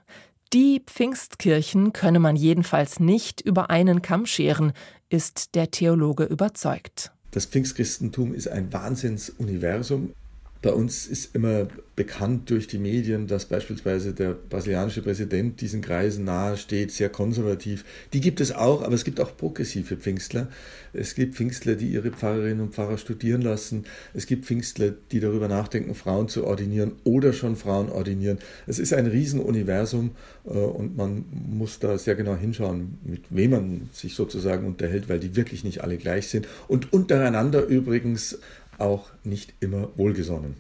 Die 0.52 0.82
Pfingstkirchen 0.86 1.92
könne 1.92 2.18
man 2.18 2.36
jedenfalls 2.36 3.00
nicht 3.00 3.40
über 3.40 3.70
einen 3.70 4.02
Kamm 4.02 4.26
scheren, 4.26 4.72
ist 5.08 5.54
der 5.54 5.70
Theologe 5.70 6.24
überzeugt. 6.24 7.12
Das 7.30 7.46
Pfingstchristentum 7.46 8.34
ist 8.34 8.48
ein 8.48 8.72
Wahnsinnsuniversum. 8.72 10.12
Bei 10.60 10.72
uns 10.72 11.06
ist 11.06 11.36
immer 11.36 11.68
bekannt 11.94 12.50
durch 12.50 12.66
die 12.66 12.78
Medien, 12.78 13.28
dass 13.28 13.46
beispielsweise 13.46 14.12
der 14.12 14.30
brasilianische 14.30 15.02
Präsident 15.02 15.60
diesen 15.60 15.82
Kreisen 15.82 16.24
nahesteht, 16.24 16.90
sehr 16.90 17.08
konservativ. 17.08 17.84
Die 18.12 18.20
gibt 18.20 18.40
es 18.40 18.52
auch, 18.52 18.82
aber 18.82 18.94
es 18.94 19.04
gibt 19.04 19.20
auch 19.20 19.36
progressive 19.36 19.96
Pfingstler. 19.96 20.48
Es 20.92 21.14
gibt 21.14 21.36
Pfingstler, 21.36 21.76
die 21.76 21.88
ihre 21.88 22.10
Pfarrerinnen 22.10 22.60
und 22.60 22.74
Pfarrer 22.74 22.98
studieren 22.98 23.42
lassen. 23.42 23.84
Es 24.14 24.26
gibt 24.26 24.46
Pfingstler, 24.46 24.92
die 25.12 25.20
darüber 25.20 25.46
nachdenken, 25.46 25.94
Frauen 25.94 26.28
zu 26.28 26.44
ordinieren 26.44 26.92
oder 27.04 27.32
schon 27.32 27.54
Frauen 27.54 27.88
ordinieren. 27.88 28.38
Es 28.66 28.80
ist 28.80 28.92
ein 28.92 29.06
Riesenuniversum 29.06 30.12
äh, 30.44 30.50
und 30.50 30.96
man 30.96 31.24
muss 31.32 31.78
da 31.78 31.98
sehr 31.98 32.16
genau 32.16 32.34
hinschauen, 32.34 32.98
mit 33.04 33.22
wem 33.30 33.50
man 33.50 33.90
sich 33.92 34.14
sozusagen 34.14 34.66
unterhält, 34.66 35.08
weil 35.08 35.20
die 35.20 35.36
wirklich 35.36 35.62
nicht 35.62 35.82
alle 35.82 35.98
gleich 35.98 36.28
sind. 36.28 36.48
Und 36.66 36.92
untereinander 36.92 37.64
übrigens 37.64 38.38
auch 38.78 39.10
nicht 39.24 39.54
immer 39.60 39.88
wohlgesonnen. 39.96 40.56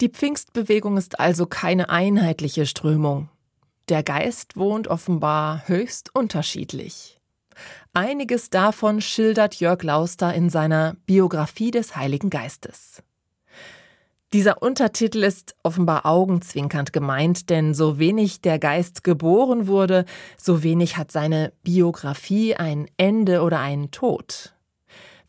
Die 0.00 0.08
Pfingstbewegung 0.08 0.96
ist 0.96 1.18
also 1.18 1.46
keine 1.46 1.90
einheitliche 1.90 2.66
Strömung. 2.66 3.28
Der 3.88 4.02
Geist 4.02 4.56
wohnt 4.56 4.88
offenbar 4.88 5.66
höchst 5.66 6.14
unterschiedlich. 6.14 7.18
Einiges 7.94 8.50
davon 8.50 9.00
schildert 9.00 9.56
Jörg 9.56 9.82
Lauster 9.82 10.32
in 10.34 10.50
seiner 10.50 10.96
Biografie 11.06 11.70
des 11.70 11.96
Heiligen 11.96 12.30
Geistes. 12.30 13.02
Dieser 14.34 14.62
Untertitel 14.62 15.24
ist 15.24 15.56
offenbar 15.62 16.04
augenzwinkernd 16.04 16.92
gemeint, 16.92 17.48
denn 17.48 17.72
so 17.72 17.98
wenig 17.98 18.42
der 18.42 18.58
Geist 18.58 19.02
geboren 19.02 19.66
wurde, 19.66 20.04
so 20.36 20.62
wenig 20.62 20.98
hat 20.98 21.10
seine 21.10 21.52
Biografie 21.62 22.54
ein 22.54 22.90
Ende 22.98 23.40
oder 23.40 23.60
einen 23.60 23.90
Tod. 23.90 24.54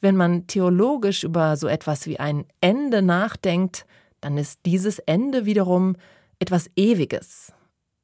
Wenn 0.02 0.16
man 0.16 0.48
theologisch 0.48 1.24
über 1.24 1.58
so 1.58 1.68
etwas 1.68 2.06
wie 2.06 2.20
ein 2.20 2.46
Ende 2.62 3.02
nachdenkt, 3.02 3.86
dann 4.22 4.38
ist 4.38 4.62
dieses 4.66 5.00
Ende 5.00 5.46
wiederum 5.46 5.96
etwas 6.40 6.70
Ewiges. 6.76 7.54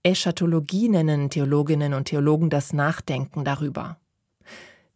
Eschatologie 0.04 0.90
nennen 0.90 1.30
Theologinnen 1.30 1.94
und 1.94 2.06
Theologen 2.06 2.50
das 2.50 2.74
Nachdenken 2.74 3.44
darüber. 3.44 3.98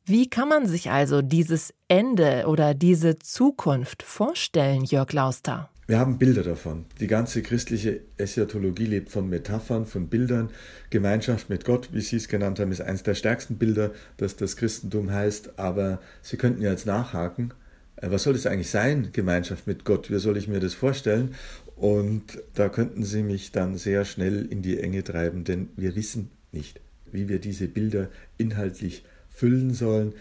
Wie 0.06 0.30
kann 0.30 0.50
man 0.50 0.68
sich 0.68 0.92
also 0.92 1.22
dieses 1.22 1.74
Ende 1.88 2.46
oder 2.48 2.74
diese 2.74 3.20
Zukunft 3.20 4.04
vorstellen, 4.04 4.84
Jörg 4.84 5.14
Lauster? 5.14 5.70
Wir 5.90 5.98
haben 5.98 6.20
Bilder 6.20 6.44
davon. 6.44 6.86
Die 7.00 7.08
ganze 7.08 7.42
christliche 7.42 8.02
Eschatologie 8.18 8.86
lebt 8.86 9.10
von 9.10 9.28
Metaphern, 9.28 9.88
von 9.88 10.08
Bildern. 10.08 10.52
Gemeinschaft 10.92 11.50
mit 11.50 11.66
Gott, 11.66 11.90
wie 11.94 12.02
Sie 12.02 12.18
es 12.18 12.28
genannt 12.28 12.60
haben, 12.60 12.72
ist 12.72 12.82
eines 12.82 13.02
der 13.02 13.16
stärksten 13.16 13.58
Bilder, 13.58 13.90
dass 14.18 14.36
das 14.36 14.56
Christentum 14.56 15.12
heißt. 15.12 15.58
Aber 15.58 16.00
Sie 16.22 16.38
könnten 16.38 16.62
ja 16.62 16.70
jetzt 16.70 16.86
nachhaken. 16.86 17.56
Äh, 17.96 18.12
was 18.12 18.22
soll 18.22 18.34
das 18.34 18.46
eigentlich 18.46 18.70
sein, 18.70 19.10
Gemeinschaft 19.14 19.66
mit 19.66 19.84
Gott? 19.84 20.12
Wie 20.12 20.20
soll 20.20 20.38
ich 20.38 20.48
mir 20.48 20.60
das 20.60 20.76
vorstellen? 20.76 21.34
Und 21.76 22.38
da 22.54 22.70
könnten 22.70 23.04
Sie 23.04 23.24
mich 23.24 23.52
dann 23.52 23.76
sehr 23.76 24.06
schnell 24.06 24.46
in 24.46 24.62
die 24.62 24.80
Enge 24.80 25.04
treiben, 25.04 25.44
denn 25.44 25.70
wir 25.76 25.96
wissen 25.96 26.30
nicht, 26.52 26.80
wie 27.12 27.30
wir 27.30 27.40
diese 27.40 27.68
Bilder 27.68 28.10
inhaltlich 28.38 29.06
füllen 29.32 29.74
sollen. 29.74 30.14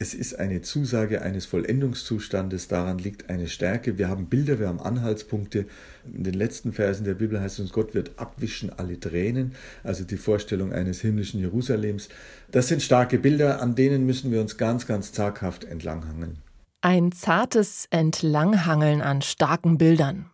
Es 0.00 0.12
ist 0.12 0.40
eine 0.40 0.60
Zusage 0.60 1.22
eines 1.22 1.46
Vollendungszustandes, 1.46 2.66
daran 2.66 2.98
liegt 2.98 3.30
eine 3.30 3.46
Stärke. 3.46 3.96
Wir 3.96 4.08
haben 4.08 4.26
Bilder, 4.26 4.58
wir 4.58 4.66
haben 4.66 4.80
Anhaltspunkte. 4.80 5.66
In 6.12 6.24
den 6.24 6.34
letzten 6.34 6.72
Versen 6.72 7.04
der 7.04 7.14
Bibel 7.14 7.40
heißt 7.40 7.54
es 7.54 7.60
uns, 7.60 7.72
Gott 7.72 7.94
wird 7.94 8.18
abwischen 8.18 8.70
alle 8.76 8.98
Tränen, 8.98 9.54
also 9.84 10.02
die 10.02 10.16
Vorstellung 10.16 10.72
eines 10.72 11.00
himmlischen 11.00 11.38
Jerusalems. 11.38 12.08
Das 12.50 12.66
sind 12.66 12.82
starke 12.82 13.18
Bilder, 13.18 13.62
an 13.62 13.76
denen 13.76 14.04
müssen 14.04 14.32
wir 14.32 14.40
uns 14.40 14.56
ganz, 14.56 14.86
ganz 14.86 15.12
zaghaft 15.12 15.64
entlanghangeln. 15.64 16.38
Ein 16.80 17.12
zartes 17.12 17.86
Entlanghangeln 17.90 19.00
an 19.00 19.22
starken 19.22 19.78
Bildern. 19.78 20.26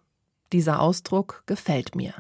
Dieser 0.53 0.81
Ausdruck 0.81 1.43
gefällt 1.47 1.95
mir. 1.95 2.15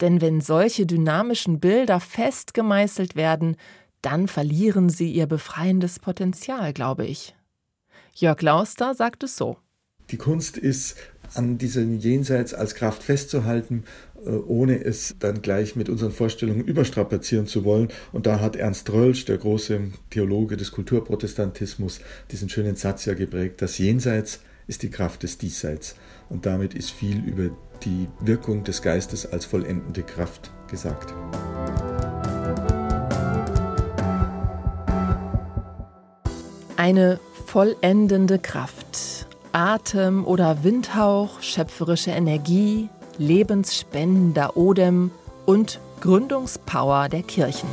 Denn 0.00 0.20
wenn 0.20 0.40
solche 0.40 0.86
dynamischen 0.86 1.60
Bilder 1.60 2.00
fest 2.00 2.54
gemeißelt 2.54 3.16
werden, 3.16 3.56
dann 4.02 4.28
verlieren 4.28 4.88
sie 4.88 5.10
ihr 5.12 5.26
befreiendes 5.26 5.98
Potenzial, 5.98 6.72
glaube 6.72 7.06
ich. 7.06 7.34
Jörg 8.14 8.40
Lauster 8.42 8.94
sagt 8.94 9.22
es 9.22 9.36
so. 9.36 9.56
Die 10.10 10.16
Kunst 10.16 10.56
ist, 10.56 10.96
an 11.34 11.58
diesem 11.58 11.98
Jenseits 11.98 12.54
als 12.54 12.74
Kraft 12.74 13.02
festzuhalten, 13.02 13.84
äh, 14.24 14.30
ohne 14.30 14.82
es 14.82 15.14
dann 15.18 15.42
gleich 15.42 15.76
mit 15.76 15.88
unseren 15.88 16.10
Vorstellungen 16.10 16.64
überstrapazieren 16.64 17.46
zu 17.46 17.64
wollen. 17.64 17.88
Und 18.12 18.26
da 18.26 18.40
hat 18.40 18.56
Ernst 18.56 18.90
Rölsch, 18.90 19.24
der 19.26 19.38
große 19.38 19.80
Theologe 20.10 20.56
des 20.56 20.72
Kulturprotestantismus, 20.72 22.00
diesen 22.30 22.48
schönen 22.48 22.76
Satz 22.76 23.04
ja 23.04 23.14
geprägt, 23.14 23.62
das 23.62 23.78
Jenseits 23.78 24.40
ist 24.66 24.82
die 24.82 24.90
Kraft 24.90 25.22
des 25.22 25.38
Diesseits. 25.38 25.96
Und 26.28 26.46
damit 26.46 26.74
ist 26.74 26.90
viel 26.90 27.24
über 27.24 27.50
die 27.84 28.08
Wirkung 28.20 28.64
des 28.64 28.82
Geistes 28.82 29.26
als 29.26 29.44
vollendende 29.44 30.02
Kraft 30.02 30.50
gesagt. 30.68 31.14
Eine 36.80 37.20
vollendende 37.44 38.38
Kraft. 38.38 39.26
Atem 39.52 40.24
oder 40.24 40.64
Windhauch, 40.64 41.42
schöpferische 41.42 42.10
Energie, 42.10 42.88
lebensspendender 43.18 44.56
Odem 44.56 45.10
und 45.44 45.78
Gründungspower 46.00 47.10
der 47.10 47.22
Kirchen. 47.22 47.68